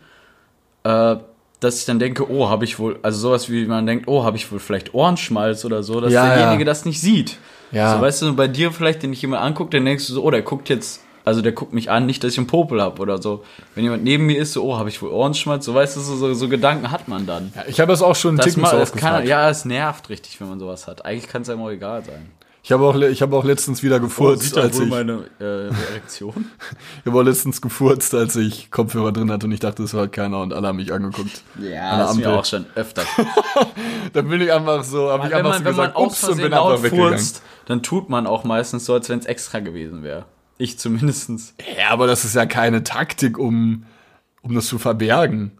[0.85, 1.17] äh,
[1.61, 4.37] dass ich dann denke, oh, habe ich wohl, also sowas wie man denkt, oh, habe
[4.37, 6.67] ich wohl vielleicht Ohrenschmalz oder so, dass Ja, derjenige ja.
[6.67, 7.37] das nicht sieht.
[7.71, 7.95] Ja.
[7.95, 10.31] So, weißt du, bei dir vielleicht, den dich jemand anguckt, dann denkst du so, oh,
[10.31, 13.21] der guckt jetzt, also der guckt mich an, nicht, dass ich einen Popel habe oder
[13.21, 13.45] so.
[13.75, 16.17] Wenn jemand neben mir ist, so, oh, habe ich wohl Ohrenschmalz, so weißt du, so,
[16.17, 17.53] so, so Gedanken hat man dann.
[17.69, 20.49] ich habe das auch schon einen Das, Ticken mal, kann, ja, es nervt richtig, wenn
[20.49, 21.05] man sowas hat.
[21.05, 22.31] Eigentlich kann es einem auch egal sein.
[22.63, 26.51] Ich habe auch, ich habe auch letztens wieder gefurzt, als ich, meine äh, Erektion?
[27.01, 30.13] ich habe auch letztens gefurzt, als ich Kopfhörer drin hatte und ich dachte, es hört
[30.13, 31.43] keiner und alle haben mich angeguckt.
[31.57, 33.03] An der Ja, das ist mir auch schon öfter.
[34.13, 36.53] Dann bin ich einfach so, habe ich wenn einfach man, so gesagt, ups und bin
[36.53, 37.13] einfach laut weggegangen.
[37.13, 40.27] furzt, dann tut man auch meistens so, als wenn es extra gewesen wäre.
[40.61, 41.55] Ich zumindestens.
[41.79, 43.87] Ja, aber das ist ja keine Taktik, um,
[44.43, 45.53] um das zu verbergen.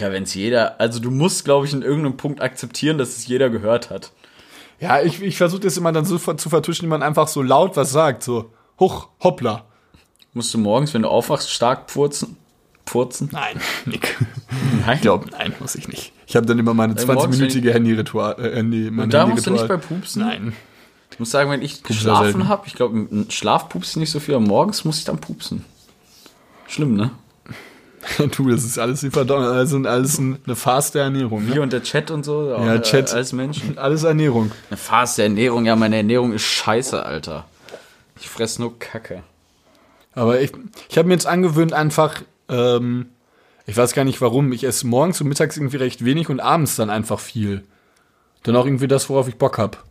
[0.00, 3.28] Ja, wenn es jeder, also du musst, glaube ich, in irgendeinem Punkt akzeptieren, dass es
[3.28, 4.10] jeder gehört hat.
[4.80, 7.76] Ja, ich, ich versuche das immer dann so zu vertuschen, wie man einfach so laut
[7.76, 9.64] was sagt, so, huch, hoppla.
[10.32, 12.36] Musst du morgens, wenn du aufwachst, stark purzen?
[12.86, 13.28] Purzen?
[13.30, 14.16] Nein, Nick.
[14.84, 14.96] Nein.
[14.96, 16.12] Ich glaube, nein, muss ich nicht.
[16.26, 19.52] Ich habe dann immer meine Weil morgens, 20-minütige Handy-Ritual, äh, Handy, Und da musst du
[19.52, 20.22] nicht bei pupsen?
[20.22, 20.52] Nein.
[21.10, 24.10] Ich muss sagen, wenn ich sehr geschlafen habe, ich glaube, im Schlaf pupse ich nicht
[24.10, 25.64] so viel, aber morgens muss ich dann pupsen.
[26.66, 27.10] Schlimm, ne?
[28.36, 31.42] Du, das ist alles die Verdauung, also alles ein- eine faste Ernährung.
[31.44, 31.60] Hier Ne?
[31.62, 32.50] und der Chat und so.
[32.50, 33.12] Ja, äh, Chat.
[33.14, 33.78] Als Menschen.
[33.78, 34.50] Alles Ernährung.
[34.68, 37.46] Eine faste Ernährung, ja, meine Ernährung ist scheiße, Alter.
[38.20, 39.22] Ich fress nur Kacke.
[40.14, 40.52] Aber ich,
[40.88, 43.06] ich habe mir jetzt angewöhnt, einfach, ähm,
[43.66, 46.76] ich weiß gar nicht warum, ich esse morgens und mittags irgendwie recht wenig und abends
[46.76, 47.64] dann einfach viel.
[48.42, 49.82] Dann auch irgendwie das, worauf ich Bock hab.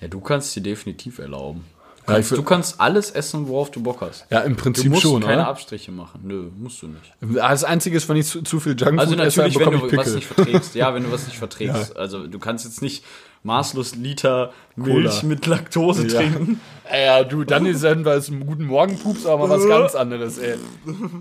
[0.00, 1.64] Ja, du kannst dir definitiv erlauben.
[2.08, 4.24] Ja, du kannst alles essen, worauf du Bock hast.
[4.30, 5.48] Ja, im Du Prinzip musst schon, keine oder?
[5.48, 6.20] Abstriche machen.
[6.24, 7.12] Nö, musst du nicht.
[7.20, 9.90] Das Einzige ist, wenn ich zu, zu viel Junkfood Also esse, dann natürlich, wenn bekomme
[9.90, 10.74] du ich was nicht verträgst.
[10.74, 11.94] Ja, wenn du was nicht verträgst.
[11.98, 13.04] Also du kannst jetzt nicht
[13.42, 15.28] maßlos Liter Milch Cola.
[15.28, 16.18] mit Laktose Ja.
[16.20, 16.60] trinken.
[16.90, 20.54] Ja, du, dann ist dann bei einem guten Morgen Pups aber was ganz anderes, ey.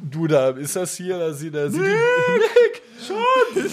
[0.10, 1.86] Du, da ist das hier, da sieht, da sieht die.
[1.86, 3.64] Nick, schon!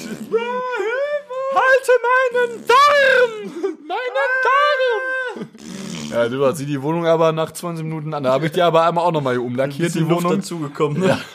[1.55, 3.77] Halte meinen Darm!
[3.87, 5.49] Meinen Darm!
[6.11, 8.23] Ja, du, da sieht die Wohnung aber nach 20 Minuten an.
[8.23, 10.37] Da habe ich die aber einmal auch nochmal hier umlackiert, die Wohnung.
[10.37, 11.03] dazugekommen.
[11.03, 11.19] Ja.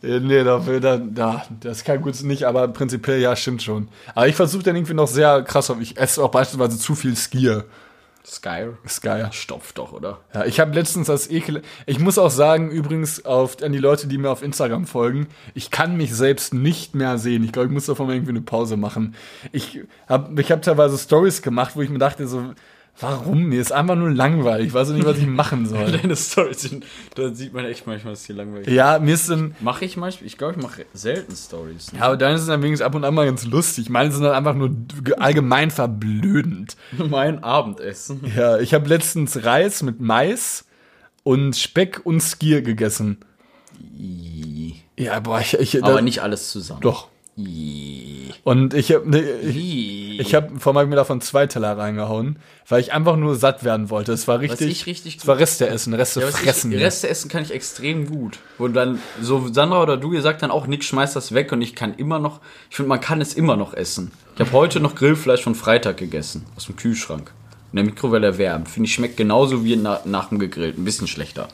[0.00, 3.88] Äh, Nee, dafür, da, da, das kann gut nicht, aber prinzipiell ja, stimmt schon.
[4.14, 7.16] Aber ich versuche dann irgendwie noch sehr krass, auf- ich esse auch beispielsweise zu viel
[7.16, 7.64] Skier.
[8.28, 8.76] Skyr.
[8.86, 9.30] Skier.
[9.32, 10.20] Stopft doch, oder?
[10.34, 11.62] Ja, ich habe letztens das Ekel.
[11.86, 15.70] Ich muss auch sagen, übrigens auf, an die Leute, die mir auf Instagram folgen, ich
[15.70, 17.44] kann mich selbst nicht mehr sehen.
[17.44, 19.14] Ich glaube, ich muss davon irgendwie eine Pause machen.
[19.52, 22.52] Ich habe ich hab teilweise Stories gemacht, wo ich mir dachte so,
[23.00, 23.44] warum?
[23.44, 24.68] Mir ist einfach nur langweilig.
[24.68, 25.92] Ich weiß nicht, was ich machen soll.
[25.92, 26.84] Deine Storys sind,
[27.14, 29.54] da sieht man echt manchmal, dass die langweilig ja, mir ist dann.
[29.60, 31.92] Mache ich manchmal, ich glaube, ich mache selten Stories.
[31.96, 33.88] Ja, aber deine sind dann wenigstens ab und an mal ganz lustig.
[33.90, 34.70] Meine sind dann einfach nur
[35.18, 36.76] allgemein verblödend.
[37.10, 38.20] Mein Abendessen.
[38.36, 40.64] Ja, ich habe letztens Reis mit Mais
[41.22, 43.18] und Speck und Skier gegessen.
[44.96, 46.80] Ja, boah, ich, ich Aber da- nicht alles zusammen.
[46.80, 47.08] Doch.
[48.42, 52.80] Und ich habe ne, ich, ich hab, vor allem mir davon zwei Teller reingehauen, weil
[52.80, 54.12] ich einfach nur satt werden wollte.
[54.12, 56.72] Es war richtig, ich richtig es war Reste essen, Reste Ja, was fressen.
[56.72, 58.40] Ich, Reste essen kann ich extrem gut.
[58.58, 61.62] Wo dann, so Sandra oder du, ihr sagt dann auch, Nick schmeißt das weg und
[61.62, 64.10] ich kann immer noch, ich finde, man kann es immer noch essen.
[64.34, 67.32] Ich habe heute noch Grillfleisch von Freitag gegessen, aus dem Kühlschrank.
[67.72, 68.68] In der Mikrowelle erwärmt.
[68.68, 70.82] Finde ich, schmeckt genauso wie na, nach dem gegrillten.
[70.82, 71.48] Ein bisschen schlechter.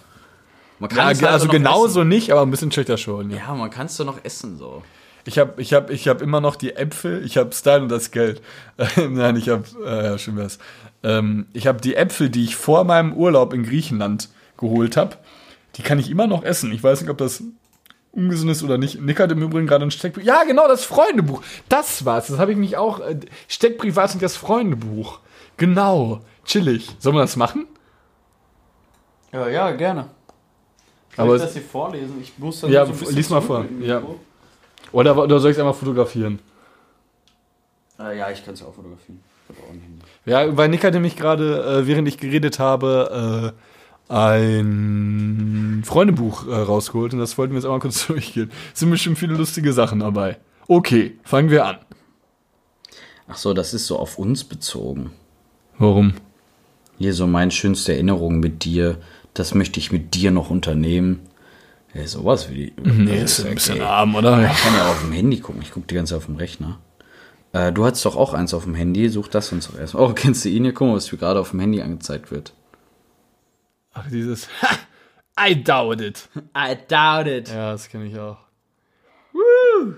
[0.78, 2.08] Man ja, es also noch genauso Essen.
[2.08, 3.30] nicht, aber ein bisschen schlechter schon.
[3.30, 3.38] Ja.
[3.38, 4.82] Ja, man kann es doch noch essen, so.
[5.26, 8.10] Ich habe ich hab, ich hab immer noch die Äpfel, ich habe Style und das
[8.10, 8.42] Geld.
[8.96, 10.58] Nein, ich habe, äh, ja, schön wär's.
[11.02, 15.16] Ähm, ich habe die Äpfel, die ich vor meinem Urlaub in Griechenland geholt habe,
[15.76, 16.72] die kann ich immer noch essen.
[16.72, 17.42] Ich weiß nicht, ob das
[18.12, 19.00] ungesund ist oder nicht.
[19.00, 20.24] Nick hat im Übrigen gerade ein Steckbrief.
[20.24, 21.42] Ja, genau, das Freundebuch.
[21.68, 22.28] Das war's.
[22.28, 23.00] Das habe ich mich auch.
[23.00, 25.20] Äh, Steckbrief war es nicht das Freundebuch.
[25.56, 26.20] Genau.
[26.44, 26.94] Chillig.
[26.98, 27.66] Sollen wir das machen?
[29.32, 30.10] Ja, ja, gerne.
[31.16, 32.20] Aber Aber ich das hier vorlesen?
[32.20, 33.64] Ich muss dann Ja, so lies mal vor.
[33.80, 34.00] Ja.
[34.00, 34.20] Mikro.
[34.94, 36.38] Oder, oder soll ich es einmal fotografieren?
[37.98, 39.20] Äh, ja, ich kann es ja auch fotografieren.
[39.48, 39.74] Ich auch.
[40.24, 43.52] Ja, weil Nick hatte mich gerade, äh, während ich geredet habe,
[44.08, 48.52] äh, ein Freundebuch äh, rausgeholt und das wollten wir jetzt einmal kurz durchgehen.
[48.72, 50.38] Es sind bestimmt viele lustige Sachen dabei.
[50.68, 51.78] Okay, fangen wir an.
[53.26, 55.10] Ach so, das ist so auf uns bezogen.
[55.76, 56.14] Warum?
[56.98, 58.98] Hier so meine schönste Erinnerung mit dir.
[59.34, 61.18] Das möchte ich mit dir noch unternehmen.
[61.94, 62.82] Ja, sowas wie die.
[62.82, 64.44] Nee, ist ein bisschen arm, oder?
[64.50, 65.62] Ich kann ja auf dem Handy gucken.
[65.62, 66.80] Ich gucke die ganze Zeit auf dem Rechner.
[67.52, 69.08] Äh, du hattest doch auch eins auf dem Handy.
[69.08, 70.02] Such das uns doch erstmal.
[70.02, 70.74] Oh, kennst du ihn hier?
[70.74, 72.52] Guck mal, was mir gerade auf dem Handy angezeigt wird.
[73.92, 74.76] Ach, dieses Ha,
[75.48, 76.28] I doubt it.
[76.56, 77.48] I doubt it.
[77.48, 78.38] Ja, das kenne ich auch.
[79.32, 79.94] Woo!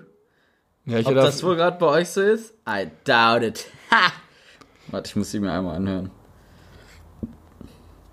[0.85, 2.55] Ja, ich Ob das wohl gerade bei euch so ist?
[2.69, 3.67] I doubt it.
[3.91, 4.13] Ha!
[4.89, 6.11] Warte, ich muss sie mir einmal anhören.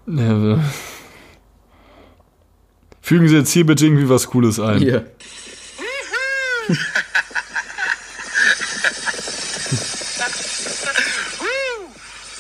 [0.08, 0.60] Ja,
[3.04, 4.80] Fügen Sie jetzt hier bitte irgendwie was Cooles ein.
[4.80, 5.06] Hier.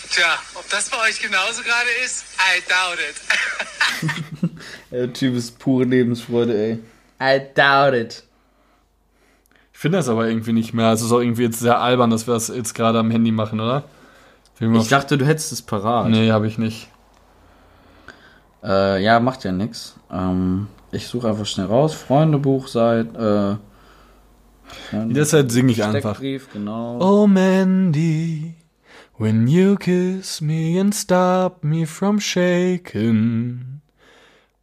[0.09, 2.97] Tja, ob das bei euch genauso gerade ist, I doubt
[4.09, 4.51] it.
[4.91, 6.79] Der Typ ist pure Lebensfreude, ey.
[7.21, 8.23] I doubt it.
[9.73, 10.93] Ich finde das aber irgendwie nicht mehr.
[10.93, 13.59] Es ist auch irgendwie jetzt sehr albern, dass wir das jetzt gerade am Handy machen,
[13.59, 13.83] oder?
[14.61, 16.07] Ich dachte, du hättest es parat.
[16.07, 16.87] nee, habe ich nicht.
[18.63, 19.95] Äh, ja, macht ja nix.
[20.13, 21.93] Ähm, ich suche einfach schnell raus.
[21.93, 23.55] Freundebuch seit, äh,
[24.91, 26.19] Die Zeit singe ich einfach.
[26.53, 26.99] Genau.
[27.01, 28.53] Oh Mandy,
[29.17, 33.81] when you kiss me and stop me from shaking,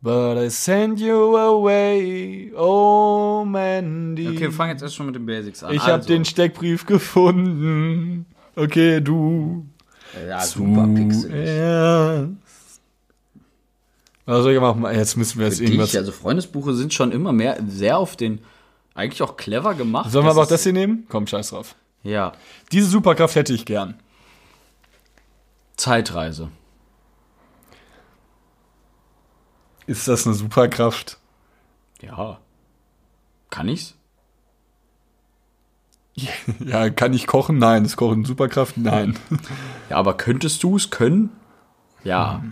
[0.00, 4.28] but I send you away, oh Mandy.
[4.28, 5.74] Okay, wir fangen jetzt erst schon mit den Basics an.
[5.74, 8.26] ich habe Also, den Steckbrief gefunden.
[8.56, 9.66] Okay, du.
[10.28, 11.48] Ja, super pixelig.
[14.60, 14.84] Machen?
[14.94, 15.90] Jetzt müssen wir jetzt Für irgendwas.
[15.90, 18.40] dich, also Freundesbuche sind schon immer mehr, sehr auf den,
[18.94, 20.10] eigentlich auch clever gemacht.
[20.10, 21.06] Sollen wir aber auch das hier nehmen?
[21.08, 21.74] Komm, scheiß drauf.
[22.02, 22.32] Ja,
[22.72, 23.94] Diese Superkraft hätte ich gern.
[25.76, 26.48] Zeitreise.
[29.86, 31.18] Ist das eine Superkraft?
[32.00, 32.38] Ja.
[33.50, 33.94] Kann ich's?
[36.64, 37.58] Ja, kann ich kochen?
[37.58, 37.84] Nein.
[37.84, 38.76] Ist Kochen Superkraft?
[38.76, 39.18] Nein.
[39.88, 41.30] Ja, aber könntest du es können?
[42.04, 42.42] Ja.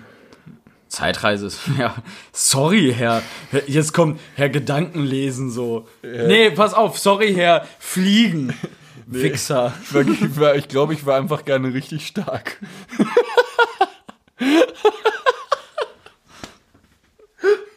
[0.89, 1.95] Zeitreise ist, ja,
[2.33, 3.23] sorry, Herr,
[3.67, 5.87] jetzt kommt Herr Gedankenlesen so.
[6.03, 8.53] Nee, pass auf, sorry, Herr Fliegen.
[9.07, 9.73] Wichser.
[9.95, 12.59] Ich war- Ich, glaube, ich war einfach gerne richtig stark.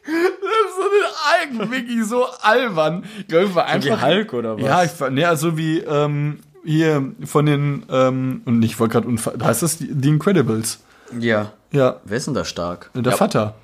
[0.03, 3.03] So ein Algen, wirklich so albern.
[3.19, 4.01] Ich glaube, ich war einfach.
[4.01, 4.63] Hulk oder was?
[4.63, 9.43] Ja, ich war, ne, also wie ähm, hier von den, ähm, und ich wollte gerade,
[9.45, 10.79] heißt das die, die Incredibles?
[11.19, 11.53] Ja.
[11.71, 12.89] Ja, Wer ist denn da stark?
[12.93, 13.17] der ja.
[13.17, 13.55] Vater.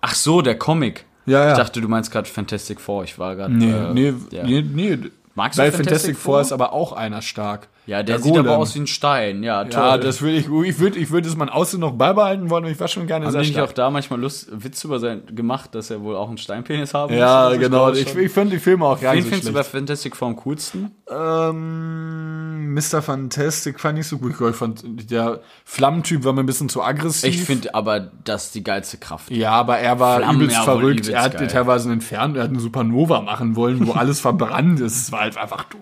[0.00, 1.04] Ach so, der Comic.
[1.26, 1.52] Ja, ja.
[1.52, 3.04] Ich dachte, du meinst gerade Fantastic Four.
[3.04, 3.52] Ich war gerade.
[3.52, 4.44] Nee, äh, nee, ja.
[4.44, 4.98] nee, nee.
[5.34, 6.40] Magst du Bei Fantastic Fantastic Four Four?
[6.42, 7.68] ist aber auch einer stark.
[7.90, 8.60] Ja, der Der sieht aber Golem.
[8.60, 9.42] aus wie ein Stein.
[9.42, 9.82] Ja, toll.
[9.82, 12.78] Ja, das würde ich, ich würde, ich würde es mein Aussehen noch beibehalten wollen, ich
[12.78, 15.90] war schon gerne Haben sehr nicht auch da manchmal Lust, Witz über sein gemacht, dass
[15.90, 17.58] er wohl auch einen Steinpenis haben Ja, muss?
[17.58, 17.90] genau.
[17.92, 19.64] Ich, ich fand die Filme auch gar Wen nicht so findest du bei.
[19.64, 20.92] Fantastic Four am coolsten?
[21.10, 23.02] Ähm, Mr.
[23.02, 24.34] Fantastic fand ich so gut.
[24.40, 27.34] Ich fand, der Flammentyp war mir ein bisschen zu aggressiv.
[27.34, 29.30] Ich finde aber, das ist die geilste Kraft.
[29.30, 30.90] Ja, aber er war Flammen, übelst ja, verrückt.
[31.00, 31.48] übelst er hat geil.
[31.48, 34.96] teilweise einen Fern, er hat eine Supernova machen wollen, wo alles verbrannt ist.
[34.96, 35.80] Es war halt einfach dumm.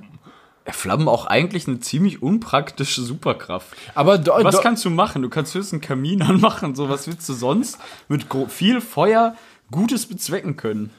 [0.71, 3.69] Flammen auch eigentlich eine ziemlich unpraktische Superkraft.
[3.95, 5.23] Aber do, Was do, kannst du machen?
[5.23, 6.75] Du kannst höchstens einen Kamin anmachen.
[6.75, 9.35] So, was willst du sonst mit viel Feuer
[9.71, 10.91] Gutes bezwecken können?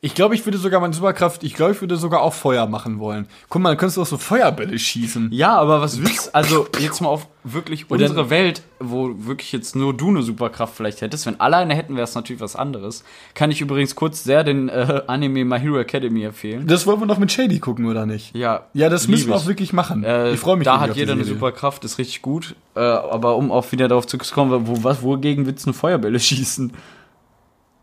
[0.00, 3.00] Ich glaube, ich würde sogar meine Superkraft, ich glaube, ich würde sogar auch Feuer machen
[3.00, 3.26] wollen.
[3.48, 5.30] Guck mal, dann könntest du auch so Feuerbälle schießen.
[5.32, 9.74] Ja, aber was willst Also, jetzt mal auf wirklich Oder- unsere Welt, wo wirklich jetzt
[9.74, 11.26] nur du eine Superkraft vielleicht hättest.
[11.26, 13.02] Wenn alle eine hätten, wäre es natürlich was anderes.
[13.34, 16.68] Kann ich übrigens kurz sehr den äh, Anime My Hero Academy empfehlen.
[16.68, 18.36] Das wollen wir noch mit Shady gucken, oder nicht?
[18.36, 20.04] Ja, Ja, das müssen wir auch wirklich machen.
[20.04, 21.24] Äh, ich freue mich Da hat jeder eine.
[21.24, 22.54] Superkraft, ist richtig gut.
[22.76, 26.72] Äh, aber um auch wieder darauf zurückzukommen, wo, was, wogegen willst du eine Feuerbälle schießen?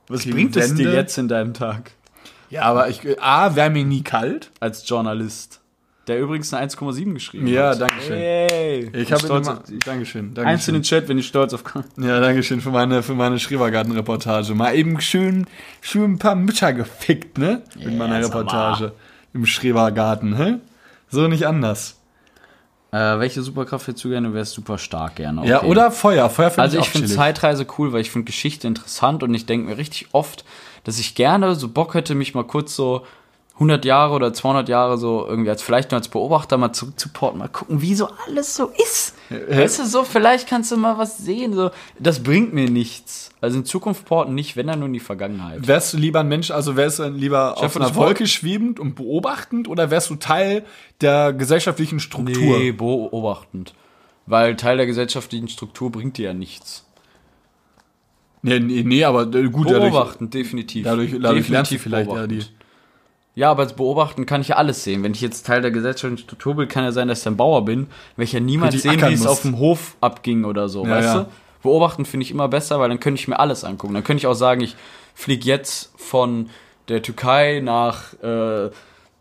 [0.07, 1.91] Was Gegen bringt es dir jetzt in deinem Tag
[2.55, 4.51] Ja, aber ich, A, wäre mir nie kalt.
[4.59, 5.61] als Journalist?
[6.07, 7.81] Der übrigens eine 1,7 geschrieben Ja, hat.
[7.81, 8.17] danke schön.
[8.17, 9.79] Hey, Ich habe stolz auf dich.
[9.79, 10.73] Dankeschön, Eins in Dankeschön.
[10.75, 11.63] den Chat, wenn ich stolz auf
[11.97, 14.53] Ja, Dankeschön für meine, für meine Schrebergarten-Reportage.
[14.53, 15.47] Mal eben schön,
[15.81, 17.63] schön ein paar Mütter gefickt, ne?
[17.75, 18.37] Mit meiner sag mal.
[18.39, 18.91] Reportage.
[19.33, 20.55] Im Schrebergarten, hä?
[21.09, 21.99] So nicht anders.
[22.91, 24.27] Äh, welche Superkraft hättest du gerne?
[24.29, 25.45] Du wärst super stark gerne.
[25.47, 25.67] Ja, okay.
[25.67, 26.29] oder Feuer.
[26.29, 27.07] Feuer finde Also ich ich auch finde.
[27.09, 30.45] Zeitreise cool, weil ich finde Geschichte interessant und ich denke mir richtig oft,
[30.85, 33.05] dass ich gerne so Bock hätte, mich mal kurz so
[33.55, 37.47] 100 Jahre oder 200 Jahre so irgendwie als vielleicht nur als Beobachter mal zurückzuporten, mal
[37.47, 39.15] gucken, wie so alles so ist.
[39.29, 43.31] Weißt du, so vielleicht kannst du mal was sehen, so das bringt mir nichts.
[43.39, 45.65] Also in Zukunft porten nicht, wenn dann nur in die Vergangenheit.
[45.65, 49.69] Wärst du lieber ein Mensch, also wärst du lieber auf einer Wolke schwebend und beobachtend
[49.69, 50.65] oder wärst du Teil
[50.99, 52.59] der gesellschaftlichen Struktur?
[52.59, 53.73] Nee, beobachtend.
[54.25, 56.84] Weil Teil der gesellschaftlichen Struktur bringt dir ja nichts.
[58.45, 60.83] Nee, nee, nee aber äh, gut, dadurch, Beobachtend, definitiv.
[60.83, 62.39] dadurch, dadurch lernst du Definitiv vielleicht ja die.
[63.33, 65.03] Ja, aber als Beobachten kann ich ja alles sehen.
[65.03, 67.65] Wenn ich jetzt Teil der gesellschaftlichen Struktur bin, kann ja sein, dass ich ein Bauer
[67.65, 67.87] bin,
[68.17, 71.19] ich ja niemals sehen, wie es auf dem Hof abging oder so, Ja, weißt ja.
[71.21, 71.29] du?
[71.63, 73.95] Beobachten finde ich immer besser, weil dann könnte ich mir alles angucken.
[73.95, 74.75] Dann könnte ich auch sagen, ich
[75.15, 76.49] fliege jetzt von
[76.87, 78.69] der Türkei nach, äh,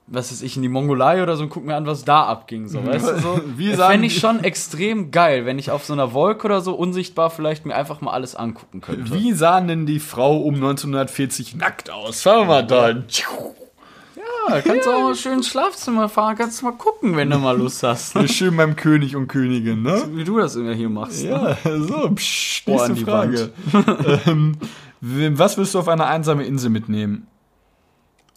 [0.07, 2.69] was weiß ich, in die Mongolei oder so und guck mir an, was da abging,
[2.69, 3.21] so, weißt du?
[3.21, 6.61] So, Wie Das fände ich schon extrem geil, wenn ich auf so einer Wolke oder
[6.61, 9.13] so unsichtbar vielleicht mir einfach mal alles angucken könnte.
[9.15, 12.23] Wie sahen denn die Frau um 1940 nackt aus?
[12.23, 12.91] Schauen wir mal da.
[12.91, 17.39] Ja, kannst du auch mal schön ins Schlafzimmer fahren, kannst du mal gucken, wenn du
[17.39, 18.15] mal Lust hast.
[18.15, 18.29] Ne?
[18.29, 20.05] Schön beim König und Königin, ne?
[20.13, 21.25] Wie du das immer hier machst.
[21.25, 21.31] Ne?
[21.31, 23.51] Ja, so, psch, nächste Frage.
[24.27, 24.57] ähm,
[25.01, 27.27] was willst du auf eine einsame Insel mitnehmen?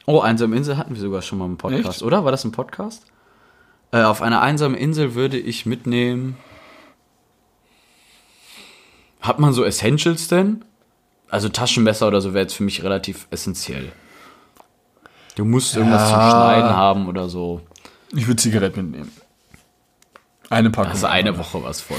[0.10, 2.02] Oh, einsame Insel hatten wir sogar schon mal im Podcast, Echt?
[2.02, 2.24] oder?
[2.24, 3.04] War das ein Podcast?
[3.92, 6.38] Äh, auf eine einsame Insel würde ich mitnehmen.
[9.22, 10.64] Hat man so Essentials denn?
[11.30, 13.92] Also Taschenmesser oder so wäre jetzt für mich relativ essentiell.
[15.36, 16.32] Du musst irgendwas zum Ja.
[16.32, 17.62] Schneiden haben oder so.
[18.16, 19.12] Ich würde Zigaretten mitnehmen.
[20.50, 20.92] Eine Packung.
[20.92, 21.98] Also eine Woche was von.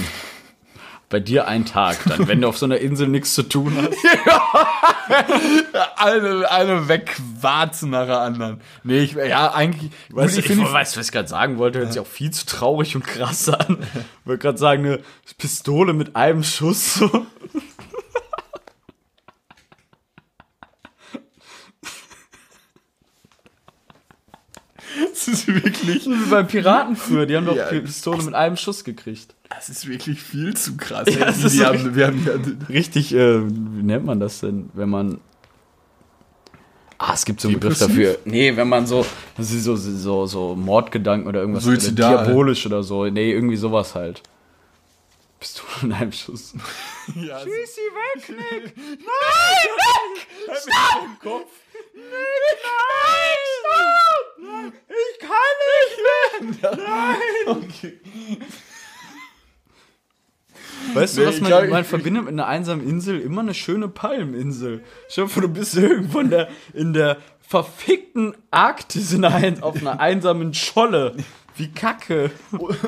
[1.11, 3.97] Bei dir ein Tag dann, wenn du auf so einer Insel nichts zu tun hast.
[5.97, 8.61] Eine, eine wegwarzen nach der anderen.
[8.85, 9.91] Nee, ich, ja, eigentlich.
[10.11, 12.31] Weißt du, gut, ich, finde weiß, was ich gerade sagen wollte, hört sich auch viel
[12.31, 13.79] zu traurig und krass an.
[13.81, 15.01] Ich wollte gerade sagen, eine
[15.39, 16.97] Pistole mit einem Schuss.
[16.97, 17.27] So.
[25.31, 27.67] das ist wirklich, Wie beim Piraten früher, die haben doch Ja.
[27.67, 29.35] Pistole mit einem Schuss gekriegt.
[29.51, 31.09] das ist wirklich viel zu krass.
[31.09, 34.89] Ja, das ist haben, wir haben ja, Richtig, äh, wie nennt man das denn, wenn
[34.89, 35.21] man.
[37.01, 38.19] Ah, es gibt so einen Begriff dafür.
[38.25, 39.07] Nee, wenn man so,
[39.37, 41.63] das ist so, so, so Mordgedanken oder irgendwas.
[41.63, 42.15] Suizidal.
[42.15, 43.05] Oder diabolisch oder so.
[43.07, 44.21] Nee, irgendwie sowas halt.
[45.39, 46.55] Pistole in einem Schuss.
[47.15, 48.77] ja, Schieß sie weg, Nick!
[48.77, 48.97] Nein,
[50.49, 50.57] Nick!
[50.59, 51.21] Stopp!
[51.23, 51.53] Kopf.
[51.95, 53.37] Nick, nein!
[53.61, 54.08] Stopp!
[54.41, 55.57] Ich kann
[56.51, 56.77] nicht mehr!
[56.77, 57.65] Nein!
[60.95, 63.21] Weißt du, Nee, was ich man, glaub, man ich- verbindet mit einer einsamen Insel?
[63.21, 64.83] Immer eine schöne Palmeninsel.
[65.15, 70.01] Dir vor, du bist irgendwo in der, in der verfickten Arktis in einer, auf einer
[70.01, 71.17] einsamen Scholle.
[71.59, 72.31] Wie kacke.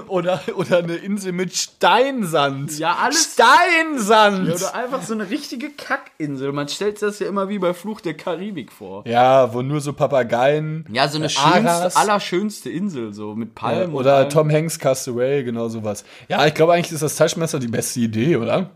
[0.09, 2.79] Oder, oder eine Insel mit Steinsand.
[2.79, 4.49] Ja, alles- Steinsand!
[4.49, 6.53] Ja, oder einfach so eine richtige Kackinsel.
[6.53, 9.07] Man stellt sich das ja immer wie bei Fluch der Karibik vor.
[9.07, 10.87] Ja, wo nur so Papageien.
[10.93, 13.89] Ja, so eine äh, schönste, allerschönste Insel, so mit Ja, Palmen.
[13.91, 14.29] und oder.
[14.29, 16.05] Tom Hanks Castaway, genau sowas.
[16.29, 18.71] Ja, ich glaube eigentlich ist das Taschenmesser die beste Idee, oder?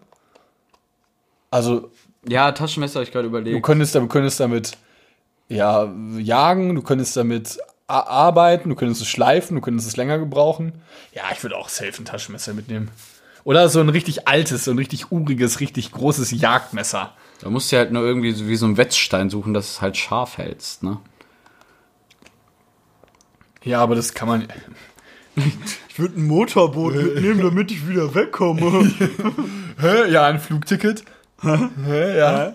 [1.51, 1.91] Also,
[2.27, 3.63] Ja, Taschenmesser ich gerade du überlegt.
[3.65, 4.77] könntest, du könntest damit
[5.49, 10.19] ja, jagen, du könntest damit a- arbeiten, du könntest es schleifen, du könntest es länger
[10.19, 10.73] gebrauchen.
[11.13, 12.91] Ja, ich würde auch safe ein Taschenmesser mitnehmen.
[13.45, 17.13] Oder so ein richtig altes, so ein richtig uriges, richtig großes Jagdmesser.
[17.41, 19.97] Da musst du halt nur irgendwie so wie so einen Wetzstein suchen, dass es halt
[19.99, 20.99] scharf hältst, ne?
[23.63, 24.49] Ja, aber das kann man.
[25.89, 28.93] Ich würde ein Motorboot mitnehmen, damit ich wieder wegkomme.
[29.81, 30.11] Hä?
[30.11, 31.05] Ja, ein Flugticket.
[31.43, 32.17] Hä?
[32.19, 32.55] Ja.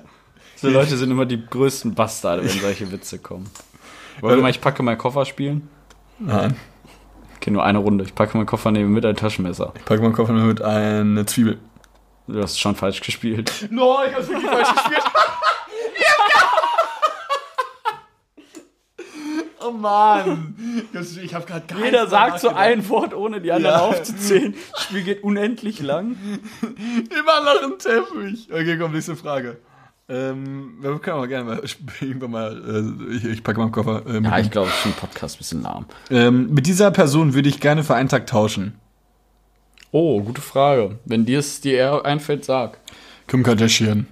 [0.58, 3.50] so Leute sind immer die größten Bastarde, wenn solche Witze kommen.
[4.22, 5.70] Wollen wir mal, ich packe meinen Koffer spielen?
[6.20, 6.56] Nein.
[7.38, 8.04] Okay, nur eine Runde.
[8.04, 9.74] Ich packe meinen Koffer neben mit ein Taschenmesser.
[9.86, 11.58] Pack meinen Koffer mit eine Zwiebel.
[12.28, 13.68] Du hast schon falsch gespielt.
[13.72, 15.04] No, ich hab's wirklich falsch gespielt.
[19.66, 20.56] oh Mann.
[21.24, 23.82] Ich hab grad gar Jeder sagt so ein Wort, ohne die anderen Ja.
[23.86, 24.54] aufzuzählen.
[24.74, 26.18] Das Spiel geht unendlich lang.
[26.62, 28.50] Immer noch ein Teppich.
[28.52, 29.58] Okay, komm, nächste Frage.
[30.12, 31.62] Ähm, wir können aber gerne mal
[32.02, 33.06] irgendwann mal.
[33.12, 34.04] Äh, ich, ich packe meinen Koffer.
[34.08, 35.86] Äh, Ja, ich glaube, es ist ein Podcast ein bisschen lahm.
[36.10, 38.74] ähm, mit dieser Person würde ich gerne für einen Tag tauschen.
[39.92, 40.98] Oh, gute Frage.
[41.06, 42.80] Wenn dir es dir eher einfällt, sag.
[43.28, 44.08] Kim Kardashian.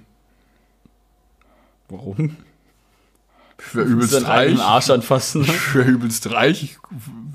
[1.88, 2.36] Warum?
[3.60, 4.60] Ich wäre übelst Seinen reich.
[4.60, 5.42] Arsch anfassen.
[5.42, 6.62] Ich wäre übelst reich.
[6.62, 6.78] Ich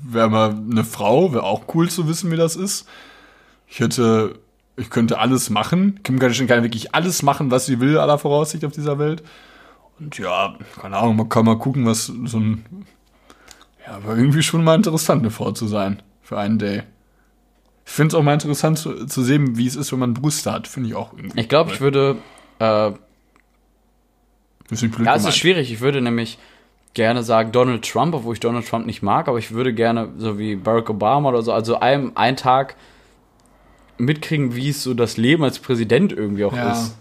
[0.06, 1.32] wäre mal eine Frau.
[1.32, 2.86] Wäre auch cool zu wissen, wie das ist.
[3.68, 4.38] Ich hätte.
[4.76, 6.00] Ich könnte alles machen.
[6.02, 9.22] Kim Kardashian kann wirklich alles machen, was sie will, aller Voraussicht auf dieser Welt.
[10.00, 12.64] Und ja, keine Ahnung, man kann mal gucken, was so ein.
[13.86, 16.02] Ja, aber irgendwie schon mal interessant, eine Frau zu sein.
[16.22, 16.82] Für einen Day.
[17.86, 20.50] Ich finde es auch mal interessant zu, zu sehen, wie es ist, wenn man Brüste
[20.50, 20.66] hat.
[20.66, 21.40] Finde ich auch irgendwie.
[21.40, 22.16] Ich glaube, ich würde.
[22.58, 22.92] Äh,
[24.68, 25.70] Bisschen blöd ja, es ist schwierig.
[25.70, 26.38] Ich würde nämlich
[26.94, 30.38] gerne sagen Donald Trump, obwohl ich Donald Trump nicht mag, aber ich würde gerne so
[30.38, 32.76] wie Barack Obama oder so, also einem einen Tag
[33.98, 36.72] mitkriegen, wie es so das Leben als Präsident irgendwie auch Ja.
[36.72, 36.96] ist.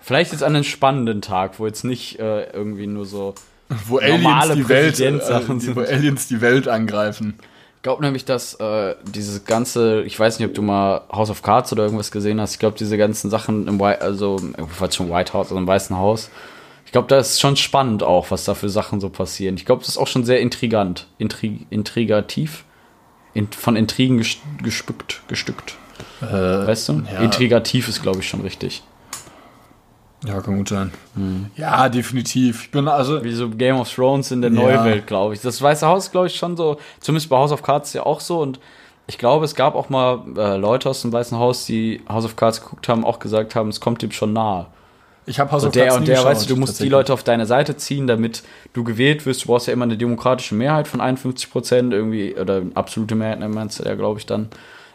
[0.00, 3.34] Vielleicht jetzt an einen spannenden Tag, wo jetzt nicht äh, irgendwie nur so.
[3.86, 5.76] Wo Aliens normale die Welt, äh, Präsidentsachen die, sind.
[5.76, 7.38] wo Aliens die Welt angreifen.
[7.76, 11.42] Ich glaube nämlich, dass äh, dieses ganze, ich weiß nicht, ob du mal House of
[11.42, 15.10] Cards oder irgendwas gesehen hast, ich glaube, diese ganzen Sachen im White, also falls schon
[15.10, 16.30] White House, also im Weißen Haus,
[16.84, 19.56] ich glaube, da ist schon spannend auch, was da für Sachen so passieren.
[19.56, 22.64] Ich glaube, das ist auch schon sehr intrigant, intrig, intrigativ,
[23.34, 25.76] in, von Intrigen ges, gespückt, gestückt.
[26.20, 27.02] Weißt du?
[27.12, 27.20] ja.
[27.20, 28.82] Intrigativ ist, glaube ich, schon richtig.
[30.24, 30.92] Ja, kann gut sein.
[31.56, 32.64] Ja, definitiv.
[32.64, 33.24] Ich bin also.
[33.24, 34.60] Wie so Game of Thrones in der Ja.
[34.60, 35.40] Neuwelt, glaube ich.
[35.40, 38.40] Das Weiße Haus, glaube ich, schon so, zumindest bei House of Cards ja auch so.
[38.40, 38.60] Und
[39.08, 42.36] ich glaube, es gab auch mal äh, Leute aus dem Weißen Haus, die House of
[42.36, 44.66] Cards geguckt haben, auch gesagt haben, es kommt dem schon nahe.
[45.26, 46.88] Ich habe House Und of der Cards und der, geschaut, weißt du, du musst die.
[46.88, 48.44] Leute auf deine Seite ziehen, damit
[48.74, 49.42] du gewählt wirst.
[49.42, 53.48] Du brauchst ja immer eine demokratische Mehrheit von 51 Prozent irgendwie, oder absolute Mehrheit, ne,
[53.48, 54.48] meinst du ja, glaube ich, dann.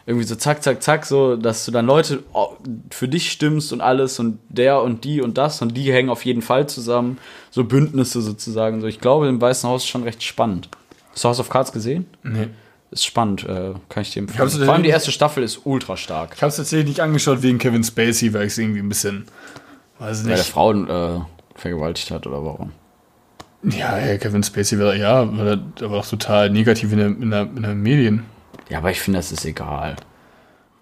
[0.08, 2.56] Irgendwie so zack, zack, zack, so, dass du dann Leute oh,
[2.88, 6.24] für dich stimmst und alles und der und die und das und die hängen auf
[6.24, 7.18] jeden Fall zusammen.
[7.50, 8.80] So Bündnisse sozusagen.
[8.80, 10.70] So, ich glaube, im Weißen Haus ist schon recht spannend.
[11.12, 12.06] Hast du House of Cards gesehen?
[12.22, 12.48] Nee.
[12.90, 14.48] Ist spannend, äh, kann ich dir empfehlen.
[14.48, 16.32] Vor allem die erste Staffel ist ultra stark.
[16.36, 19.26] Ich habe es tatsächlich nicht angeschaut wegen Kevin Spacey, weil ich es irgendwie ein bisschen.
[19.98, 20.48] Weiß Weil der nicht.
[20.48, 21.20] Frauen äh,
[21.54, 22.72] vergewaltigt hat oder warum?
[23.62, 27.42] Ja, hey, Kevin Spacey war ja, war, war doch total negativ in der, in der,
[27.42, 28.24] in der Medien.
[28.68, 29.96] Ja, aber ich finde, das ist egal.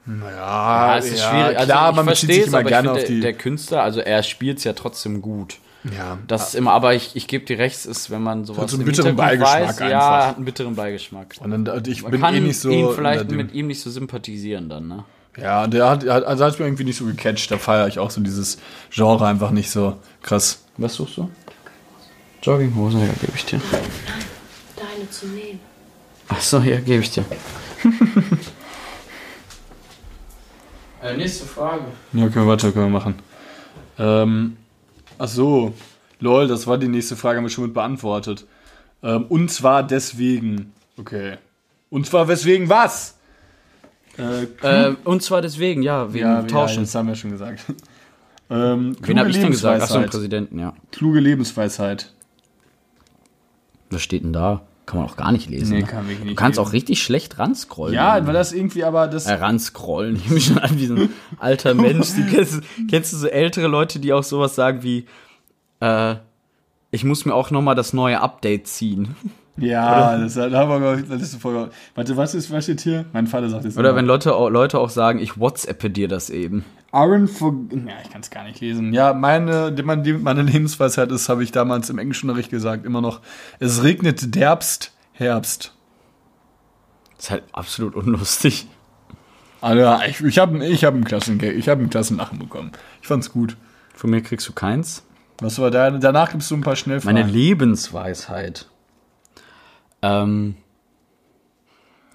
[0.05, 1.59] Naja, Ja, es ist schwierig.
[1.59, 3.21] Also Klar, ich man verstehe sich es, immer aber gerne ich die.
[3.21, 5.59] der, der Künstler, also er spielt es ja trotzdem gut.
[5.97, 8.71] ja, Das ist immer, aber ich, ich gebe dir recht, es ist, wenn man sowas
[8.71, 10.27] so einen im bitteren Beigeschmack weiß, ja, einfach.
[10.29, 11.35] hat einen bitteren Beigeschmack.
[11.41, 12.71] und dann, ich Man bin kann eh nicht so.
[12.71, 15.05] ihn vielleicht mit ihm nicht so sympathisieren dann, ne?
[15.39, 17.51] Ja, der hat, hat, also hat mich irgendwie nicht so gecatcht.
[17.51, 18.59] Da feiere ich auch so dieses
[18.91, 20.65] Genre einfach nicht so krass.
[20.79, 21.29] Was suchst du?
[22.43, 23.61] Jogginghosen, ja, gebe ich dir.
[24.77, 25.61] Deine zu nehmen.
[26.29, 27.25] Achso, ja, gebe ich dir.
[31.03, 31.85] äh, nächste Frage.
[32.13, 33.15] Ja, können wir weiter, können wir machen.
[33.99, 34.57] Ähm,
[35.19, 35.75] ach so,
[36.21, 38.47] lol, das war die nächste Frage, haben wir schon mit beantwortet.
[39.03, 41.37] Ähm, und zwar deswegen, okay.
[41.91, 43.17] Und zwar weswegen was?
[44.19, 46.77] Äh, Äh, und zwar deswegen, ja, wegen ja, Tauschen.
[46.77, 47.61] Ja, das haben wir schon gesagt.
[48.51, 49.83] ähm, Wen kluge habe ich denn gesagt?
[49.83, 50.03] Achso.
[50.03, 50.75] Präsidenten, ja.
[50.91, 52.13] Kluge Lebensweisheit.
[53.91, 54.63] Was steht denn da?
[54.87, 55.75] Kann man auch gar nicht lesen.
[55.75, 55.87] Nee, ne?
[55.87, 56.69] kann wirklich du nicht kannst lesen.
[56.69, 57.95] auch richtig schlecht ranscrollen.
[57.95, 59.27] Ja, weil das irgendwie aber das.
[59.27, 60.17] äh, ranscrollen.
[60.25, 61.09] Ich bin schon an wie so ein
[61.39, 62.15] alter Mensch.
[62.15, 65.07] Die kennst, du- kennst du so ältere Leute, die auch sowas sagen wie,
[65.81, 66.15] äh,
[66.93, 69.17] ich muss mir auch noch mal das neue Update ziehen.
[69.59, 71.71] Ja, das, da haben wir, glaub ich, das ist voll.
[71.95, 73.07] Warte, was ist, was steht hier?
[73.13, 73.77] Mein Vater sagt jetzt.
[73.79, 76.65] Oder immer, wenn Leute, auch- Leute auch sagen, ich WhatsAppe dir das eben.
[76.97, 77.55] Aaron for.
[77.71, 78.93] Ja, ich kann es gar nicht lesen.
[78.93, 83.21] Ja, meine, die- meine, Lebensweisheit ist, habe ich damals im Englischunterricht gesagt, immer noch.
[83.59, 85.75] Es regnet derbst, Herbst.
[87.17, 88.67] Das ist halt absolut unlustig.
[89.61, 92.73] Alter, ich, ich habe ich hab einen Klassen, ich habe einen Klassenlachen bekommen.
[93.03, 93.57] Ich fand's gut.
[93.95, 95.03] Von mir kriegst du keins.
[95.41, 95.91] Was war da?
[95.91, 97.19] Danach gibst du ein paar Schnellfragen.
[97.19, 98.69] Meine Lebensweisheit.
[100.03, 100.57] Ähm,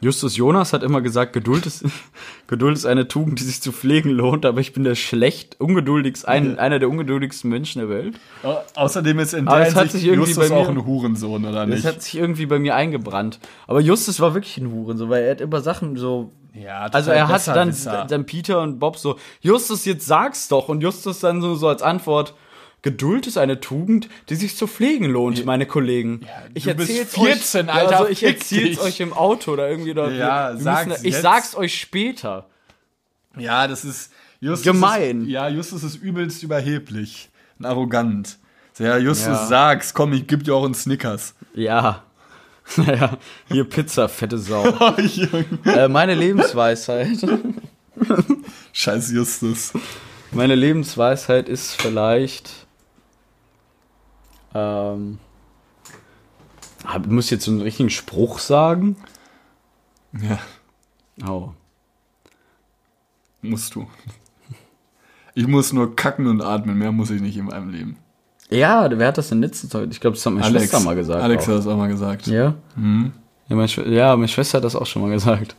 [0.02, 1.86] Justus Jonas hat immer gesagt, Geduld ist,
[2.47, 6.28] Geduld ist eine Tugend, die sich zu pflegen lohnt, aber ich bin der schlecht, ungeduldigst,
[6.28, 8.16] ein, einer der ungeduldigsten Menschen der Welt.
[8.43, 11.66] Au- Außerdem ist in der hat sich irgendwie Justus bei mir- auch ein Hurensohn, oder
[11.66, 11.86] Das nicht?
[11.86, 13.39] hat sich irgendwie bei mir eingebrannt.
[13.68, 16.32] Aber Justus war wirklich ein Huren, so, weil er hat immer Sachen so.
[16.54, 17.74] ja, Also er hat dann,
[18.10, 20.68] dann Peter und Bob so, Justus, jetzt sag's doch.
[20.68, 22.34] Und Justus dann so, so als Antwort,
[22.84, 26.21] Geduld ist eine Tugend, die sich zu pflegen lohnt, meine Kollegen.
[26.55, 27.13] ich du bist erzähl's
[27.51, 28.19] 14, euch, Alter, Ja, also ich
[28.49, 28.79] dich.
[28.82, 30.13] euch im Auto oder irgendwie dort.
[30.13, 32.47] Ja, Wir sag's müssen, ich sag's euch später.
[33.38, 35.21] Ja, das ist Justus Gemein.
[35.23, 37.29] Ist, ja, Justus ist übelst überheblich
[37.59, 38.38] und arrogant.
[38.79, 39.45] Ja, Justus, Ja.
[39.45, 41.36] sag's, komm, ich geb dir auch einen Snickers.
[41.53, 42.03] Ja.
[42.77, 43.17] Naja,
[43.51, 44.63] hier Pizza, fette Sau.
[44.79, 47.17] Oh, äh, meine Lebensweisheit.
[48.73, 49.73] Scheiß Justus.
[50.32, 52.61] Meine Lebensweisheit ist vielleicht.
[54.54, 55.20] Ähm,
[57.02, 58.95] ich muss jetzt so einen richtigen Spruch sagen.
[60.20, 60.39] Ja,
[61.28, 61.52] Oh.
[63.41, 63.88] musst du.
[65.34, 67.97] Ich muss nur kacken und atmen, mehr muss ich nicht in meinem Leben.
[68.49, 69.91] Ja, wer hat das denn letztens heute?
[69.91, 71.24] Ich glaube, das hat meine Schwester mal gesagt.
[71.24, 71.47] Alex auch.
[71.47, 72.28] hat das auch mal gesagt.
[72.28, 72.56] Ja?
[72.76, 75.56] Ja, meine ja, meine Schwester hat das auch schon mal gesagt.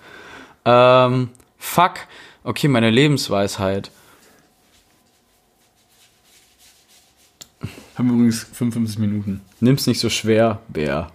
[0.66, 1.95] Ähm, fuck.
[2.45, 3.90] Okay, meine Lebensweisheit.
[8.03, 9.42] Haben übrigens 55 Minuten.
[9.61, 11.12] Nimm's nicht so schwer, Bär.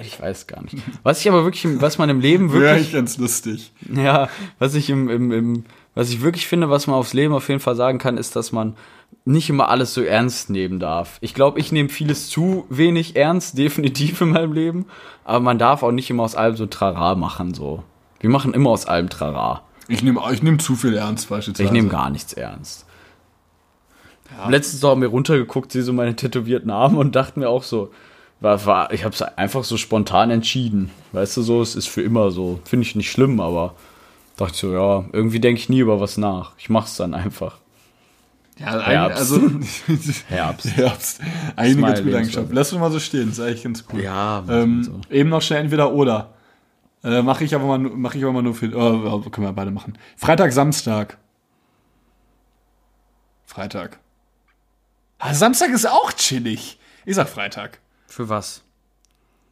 [0.00, 0.76] Ich weiß gar nicht.
[1.02, 3.72] Was ich aber wirklich, was man im Leben Wäre wirklich ich ganz lustig.
[3.92, 4.28] Ja,
[4.60, 5.64] was ich im, im, im,
[5.96, 8.52] was ich wirklich finde, was man aufs Leben auf jeden Fall sagen kann, ist, dass
[8.52, 8.76] man
[9.24, 11.18] nicht immer alles so ernst nehmen darf.
[11.20, 14.86] Ich glaube, ich nehme vieles zu wenig ernst, definitiv in meinem Leben,
[15.24, 17.82] aber man darf auch nicht immer aus allem so Trara machen, so.
[18.20, 19.62] Wir machen immer aus allem Trara.
[19.88, 21.66] Ich nehme ich nehm zu viel ernst beispielsweise.
[21.66, 22.86] Ich nehme gar nichts ernst.
[24.48, 27.92] Letztens noch haben wir runtergeguckt, sehe so meine tätowierten Arme und dachte mir auch so,
[28.40, 30.90] war, war, ich habe es einfach so spontan entschieden.
[31.12, 32.60] Weißt du so, es ist für immer so.
[32.64, 33.74] Finde ich nicht schlimm, aber
[34.36, 36.52] dachte so, ja, irgendwie denke ich nie über was nach.
[36.58, 37.58] Ich mach's dann einfach.
[38.58, 39.18] Ja, eigentlich- Herbst.
[39.18, 39.40] also
[40.28, 40.76] Herbst.
[40.76, 41.20] Herbst.
[41.56, 42.48] Eigentlich ganz gute Eigenschaft.
[42.52, 44.02] Lass uns mal so stehen, ist eigentlich ganz cool.
[44.02, 45.00] Ja, Ähm, so.
[45.14, 46.32] Eben noch schnell entweder oder.
[47.02, 48.66] Äh, mache ich aber mal, nu- mach ich aber mal nur für.
[48.74, 49.98] Oh, können wir beide machen.
[50.16, 51.16] Freitag, Samstag.
[53.46, 53.98] Freitag.
[55.20, 56.78] Ah, Samstag ist auch chillig.
[57.04, 57.78] Ich sag Freitag.
[58.06, 58.62] Für was?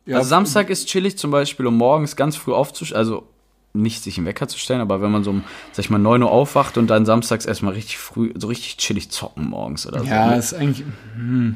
[0.06, 3.28] Ja, also Samstag ist chillig zum Beispiel, um morgens ganz früh aufzustehen, also
[3.74, 6.22] nicht sich einen Wecker zu stellen, aber wenn man so um, sag ich mal, 9
[6.22, 10.06] Uhr aufwacht und dann samstags erstmal richtig früh, so richtig chillig zocken morgens oder so.
[10.06, 10.86] Ja, ist eigentlich.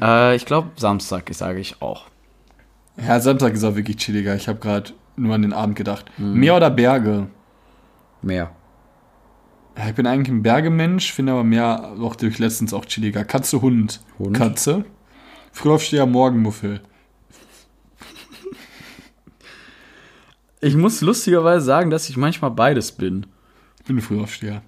[0.01, 2.05] Äh, ich glaube, Samstag, sage ich auch.
[2.97, 4.35] Ja, Samstag ist auch wirklich chilliger.
[4.35, 6.05] Ich habe gerade nur an den Abend gedacht.
[6.17, 6.33] Mhm.
[6.39, 7.27] Meer oder Berge?
[8.21, 8.51] Mehr.
[9.75, 13.25] Ich bin eigentlich ein Bergemensch, finde aber Meer auch durch letztens auch chilliger.
[13.25, 14.01] Katze, Hund.
[14.19, 14.37] Hund.
[14.37, 14.85] Katze.
[15.51, 16.81] Frühaufsteher, Morgenmuffel.
[20.61, 23.25] Ich muss lustigerweise sagen, dass ich manchmal beides bin.
[23.79, 24.61] Ich bin ein Frühaufsteher.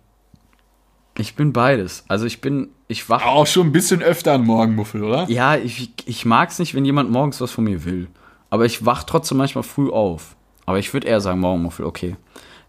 [1.18, 2.04] Ich bin beides.
[2.10, 3.26] Also ich bin, ich wach.
[3.26, 5.30] Auch schon ein bisschen öfter ein Morgenmuffel, oder?
[5.30, 8.10] Ja, ich, ich mag es nicht, wenn jemand morgens was von mir will.
[8.50, 10.36] Aber ich wach trotzdem manchmal früh auf.
[10.66, 12.18] Aber ich würde eher sagen, Morgenmuffel, okay.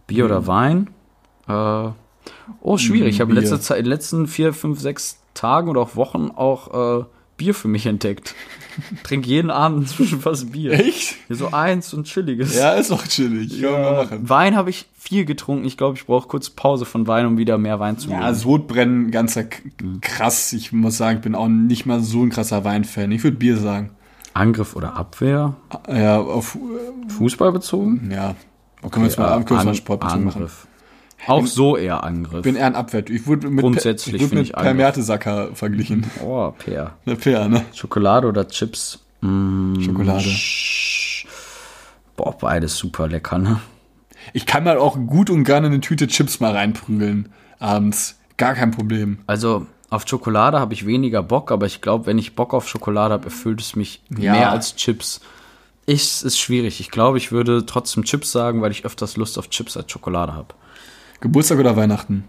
[0.06, 0.90] Bier oder Wein?
[1.48, 1.88] Äh,
[2.60, 3.14] oh, schwierig.
[3.14, 3.42] Ich habe in Bier.
[3.42, 7.04] letzter Zeit, in den letzten vier, fünf, sechs Tagen oder auch Wochen auch äh,
[7.36, 8.34] Bier für mich entdeckt.
[9.04, 10.72] Trink jeden Abend inzwischen fast Bier.
[10.72, 11.16] Echt?
[11.26, 12.54] Hier so eins und chilliges.
[12.56, 13.60] Ja, ist auch chillig.
[13.60, 14.28] Wir mal machen.
[14.28, 15.64] Wein habe ich viel getrunken.
[15.66, 18.34] Ich glaube, ich brauche kurz Pause von Wein, um wieder mehr Wein zu Ja, nehmen.
[18.34, 19.60] Sodbrennen, ganzer K-
[20.00, 20.52] krass.
[20.52, 23.12] Ich muss sagen, ich bin auch nicht mal so ein krasser Weinfan.
[23.12, 23.90] Ich würde Bier sagen.
[24.34, 25.54] Angriff oder Abwehr?
[25.88, 26.58] Ja, auf,
[27.08, 28.10] Fußball bezogen?
[28.12, 28.34] ja.
[28.82, 30.28] können wir jetzt mal, können wir jetzt mal Sport machen.
[30.28, 30.66] Angriff.
[31.26, 32.38] Auch so eher Angriff.
[32.38, 33.08] Ich bin eher ein Abwehr.
[33.08, 34.74] Ich wurde mit, Grundsätzlich ich wurde mit ich Per.
[34.74, 36.06] Mertesacker verglichen.
[36.24, 36.92] oh, Peer.
[37.06, 37.64] Der Per, ne?
[37.74, 39.00] Schokolade oder Chips?
[39.22, 40.20] Mm, Schokolade.
[40.24, 41.26] sch-
[42.16, 43.60] Boah, beides super lecker, ne?
[44.32, 47.30] Ich kann mal auch gut und gerne eine Tüte Chips mal reinprügeln.
[47.58, 48.18] Abends.
[48.36, 49.18] Gar kein Problem.
[49.26, 53.14] Also, auf Schokolade habe ich weniger Bock, aber ich glaube, wenn ich Bock auf Schokolade
[53.14, 54.32] habe, erfüllt es mich Ja.
[54.32, 55.20] mehr als Chips.
[55.86, 56.80] Ich, es ist schwierig.
[56.80, 60.34] Ich glaube, ich würde trotzdem Chips sagen, weil ich öfters Lust auf Chips als Schokolade
[60.34, 60.48] habe.
[61.20, 62.24] Geburtstag oder Weihnachten?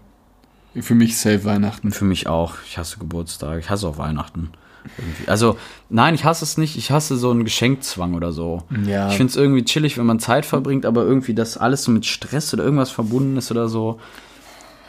[0.80, 1.92] Für mich safe Weihnachten.
[1.92, 2.54] Für mich auch.
[2.66, 3.58] Ich hasse Geburtstag.
[3.60, 4.50] Ich hasse auch Weihnachten.
[4.96, 5.28] Irgendwie.
[5.28, 5.58] Also,
[5.88, 6.76] nein, ich hasse es nicht.
[6.76, 8.62] Ich hasse so einen Geschenkzwang oder so.
[8.86, 9.08] Ja.
[9.08, 12.06] Ich finde es irgendwie chillig, wenn man Zeit verbringt, aber irgendwie das alles so mit
[12.06, 14.00] Stress oder irgendwas verbunden ist oder so.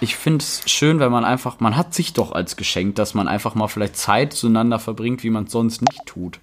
[0.02, 3.28] Ich finde es schön, wenn man einfach, man hat sich doch als Geschenk, dass man
[3.28, 6.40] einfach mal vielleicht Zeit zueinander verbringt, wie man es sonst nicht tut.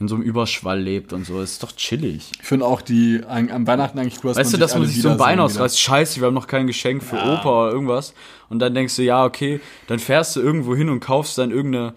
[0.00, 1.42] In so einem Überschwall lebt und so.
[1.42, 2.32] ist doch chillig.
[2.40, 5.02] Ich finde auch die an, am Weihnachten eigentlich cool, dass Weißt du, dass man sich
[5.02, 7.34] so ein Bein ausreißt, scheiße, wir haben noch kein Geschenk für Ja.
[7.34, 8.14] Opa oder irgendwas.
[8.48, 11.92] Und dann denkst du, ja, okay, dann fährst du irgendwo hin und kaufst dann irgendeine,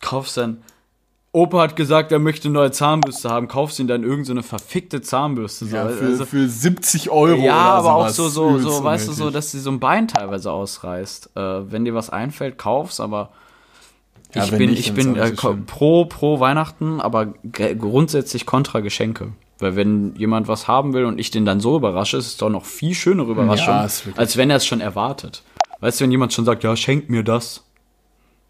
[0.00, 0.58] kaufst dann,
[1.30, 5.66] Opa hat gesagt, er möchte eine neue Zahnbürste haben, kaufst ihm dann irgendeine verfickte Zahnbürste.
[5.66, 5.76] So.
[5.76, 9.12] Ja, für, also, für 70 Euro ja oder aber auch so, so, so weißt du,
[9.12, 11.36] so, dass sie so ein Bein teilweise ausreißt.
[11.36, 13.30] Äh, wenn dir was einfällt, kauf's, aber
[14.36, 19.32] Ja, ich bin, nicht, ich bin äh, so pro, pro Weihnachten, aber grundsätzlich kontra Geschenke.
[19.58, 22.50] Weil wenn jemand was haben will und ich den dann so überrasche, ist es doch
[22.50, 25.42] noch viel schönere Überraschung, Ja, als wenn er es schon erwartet.
[25.80, 27.64] Weißt du, wenn jemand schon sagt, ja, schenk mir das,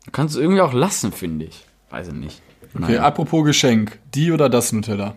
[0.04, 1.64] dann kannst du irgendwie auch lassen, finde ich.
[1.90, 2.42] Weiß ich nicht.
[2.74, 3.98] Okay, Nein, apropos Geschenk.
[4.14, 5.14] Die oder das Nutella?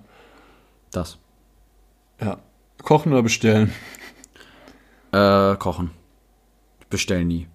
[0.92, 1.18] das.
[2.22, 2.38] Ja.
[2.84, 3.72] Kochen oder bestellen?
[5.12, 5.92] Äh, kochen.
[6.90, 7.48] Bestell nie.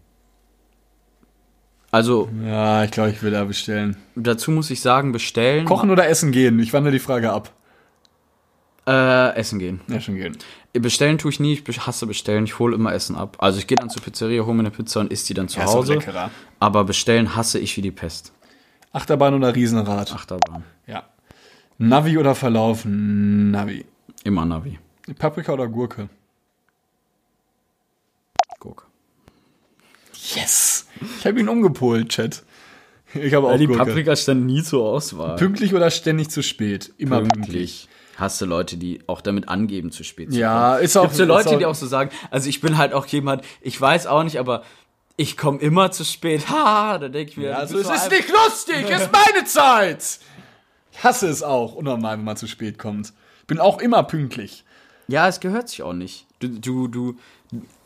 [1.95, 3.97] Also, Ja, ich glaube, ich will da bestellen.
[4.16, 5.64] dazu muss ich sagen, bestellen.
[5.64, 6.59] Kochen oder essen gehen?
[6.59, 7.53] Ich wandle die Frage ab.
[8.84, 9.80] Äh, essen gehen.
[9.86, 10.36] Ja, schon gehen.
[10.72, 13.36] Bestellen tue ich nie, ich hasse bestellen, ich hole immer Essen ab.
[13.38, 15.61] Also ich gehe dann zur Pizzeria, hole mir eine Pizza und isst die dann zu
[15.61, 15.95] Ja, ist Hause.
[15.95, 16.30] leckerer.
[16.59, 18.32] Aber bestellen hasse ich wie die Pest.
[18.92, 20.12] Achterbahn oder Riesenrad?
[20.12, 20.64] Achterbahn.
[20.88, 21.05] Ja.
[21.78, 22.82] Navi oder Verlauf?
[22.84, 23.84] Navi.
[24.24, 24.80] Immer Navi.
[25.16, 26.09] Paprika oder Gurke?
[28.59, 28.88] Guck.
[30.34, 30.84] Yes!
[31.18, 32.42] Ich habe ihn umgepolt, Chat.
[33.14, 33.84] Ich habe auch die Gurke.
[33.84, 35.36] Paprika stand nie zur Auswahl.
[35.36, 36.92] Pünktlich oder ständig zu spät?
[36.99, 37.42] Immer pünktlich.
[37.45, 37.88] Pünktlich.
[38.16, 40.84] Hasse Leute, die auch damit angeben, zu spät zu Ja, kommen.
[40.84, 43.07] ist auch- Gibt so Leute, auch- die auch so sagen, also ich bin halt auch
[43.07, 44.62] jemand, ich weiß auch nicht, aber
[45.16, 46.45] ich komme immer zu spät.
[46.51, 47.57] Ha, da denke ich mir.
[47.59, 50.18] Also du es ist nicht lustig, es ist meine Zeit!
[50.92, 53.12] Ich hasse es auch, unnormal, wenn man zu spät kommt.
[53.40, 54.64] Ich bin auch immer pünktlich.
[55.09, 56.26] Ja, es gehört sich auch nicht.
[56.40, 57.16] Du, du, du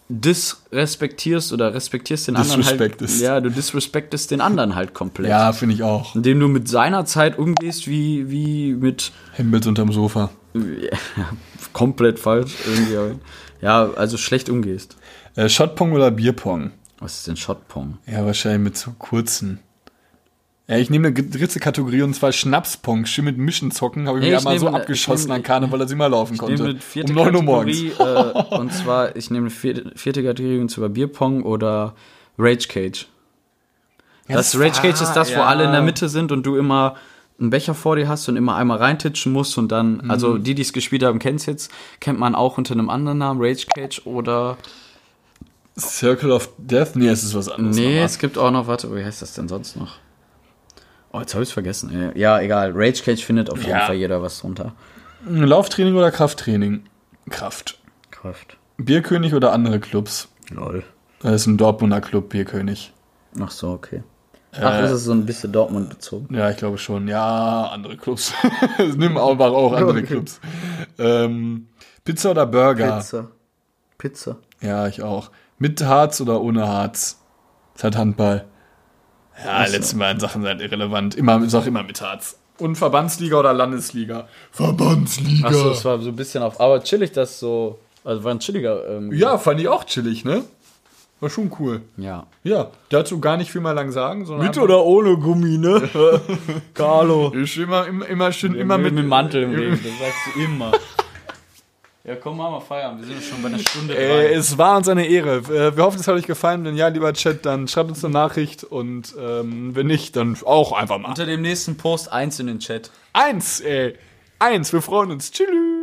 [0.08, 3.20] disrespektierst oder respektierst den anderen halt.
[3.20, 5.28] Ja, du disrespektest den anderen halt komplett.
[5.28, 6.14] Ja, finde ich auch.
[6.14, 10.30] Indem du mit seiner Zeit umgehst, wie, wie mit Hembels unterm Sofa.
[11.72, 13.20] komplett falsch irgendwie.
[13.60, 14.96] Ja, also schlecht umgehst.
[15.36, 16.72] Äh, Shotpong oder Bierpong?
[17.00, 17.98] Was ist denn Shotpong?
[18.06, 19.60] Ja, wahrscheinlich mit so kurzen.
[20.70, 23.06] Ja, ich nehme eine dritte Kategorie und zwar Schnapspong.
[23.06, 24.06] Schön mit Mischen zocken.
[24.06, 26.08] Habe ich Nee, mir ich mal so nehme- abgeschossen nehme- an Karneval, dass ich mal
[26.08, 26.62] laufen Ich konnte.
[26.62, 27.78] nehme vierte um 9 Uhr morgens.
[27.98, 31.94] Äh, und zwar, ich nehme eine vierte, vierte Kategorie und zwar Bierpong oder
[32.38, 33.06] Rage Cage.
[34.28, 35.86] das das- Rage Cage ist das, wo ah, alle in der ja.
[35.86, 36.96] Mitte sind und du immer
[37.40, 40.10] einen Becher vor dir hast und immer einmal reintitschen musst und dann, Mhm.
[40.10, 43.16] also die, die es gespielt haben, kennen es jetzt, kennt man auch unter einem anderen
[43.18, 44.58] Namen, Rage Cage oder,
[45.78, 46.94] Circle of Death?
[46.94, 47.74] Nee, es ist was anderes.
[47.76, 49.94] nee, es gibt auch noch, warte, wie heißt das denn sonst noch?
[51.18, 52.12] Oh, jetzt habe ich es vergessen.
[52.14, 53.86] Ja, egal, Rage Cage findet auf jeden Ja.
[53.86, 54.72] Fall jeder was drunter.
[55.28, 56.84] Lauftraining oder Krafttraining?
[57.28, 57.80] Kraft.
[58.12, 58.56] Kraft.
[58.76, 60.28] Bierkönig oder andere Clubs?
[60.50, 60.84] Lol.
[61.20, 62.92] Das ist ein Dortmunder Club, Bierkönig.
[63.40, 64.04] Ach so, okay.
[64.60, 66.32] Ach, ist es so ein bisschen Dortmund bezogen.
[66.34, 67.08] Ja, ich glaube schon.
[67.08, 68.32] Ja, andere Clubs.
[68.96, 70.40] Nimm einfach auch andere Clubs.
[70.98, 71.66] Ähm,
[72.04, 72.98] Pizza oder Burger?
[72.98, 73.28] Pizza.
[73.98, 74.36] Pizza.
[74.60, 75.30] Ja, ich auch.
[75.58, 77.20] Mit Harz oder ohne Harz?
[77.74, 78.44] Ist halt Handball.
[79.44, 79.72] Ja, so.
[79.72, 81.14] letzten beiden Sachen sind irrelevant.
[81.14, 82.38] Immer, sag immer mit Harz.
[82.58, 84.26] Und Verbandsliga oder Landesliga?
[84.50, 85.46] Verbandsliga.
[85.46, 86.60] Achso, es war so ein bisschen auf.
[86.60, 87.78] Aber chillig, das so.
[88.04, 88.88] Also war ein chilliger.
[88.88, 90.42] Ähm, ja, fand ich auch chillig, ne?
[91.20, 91.82] War schon cool.
[91.96, 92.26] Ja.
[92.44, 95.88] Ja, dazu gar nicht viel mal lang sagen, sondern Mit oder ohne Gummi, ne?
[96.74, 97.30] Carlo.
[97.30, 100.72] ist immer, immer, immer schön, immer mit, Mantel im Leben, das sagst du immer.
[102.08, 103.06] Ja, komm, machen wir Feierabend.
[103.06, 105.36] Wir sind schon bei einer Stunde Äh, es war uns eine Ehre.
[105.36, 106.64] Äh, Wir hoffen, es hat euch gefallen.
[106.64, 110.72] Wenn ja, lieber Chat, dann schreibt uns eine Nachricht und ähm, wenn nicht, dann auch
[110.72, 111.10] einfach mal.
[111.10, 112.90] Unter dem nächsten Post eins in den Chat.
[113.12, 113.94] Eins, ey.
[114.38, 115.30] Eins, wir freuen uns.
[115.30, 115.77] Tschüss.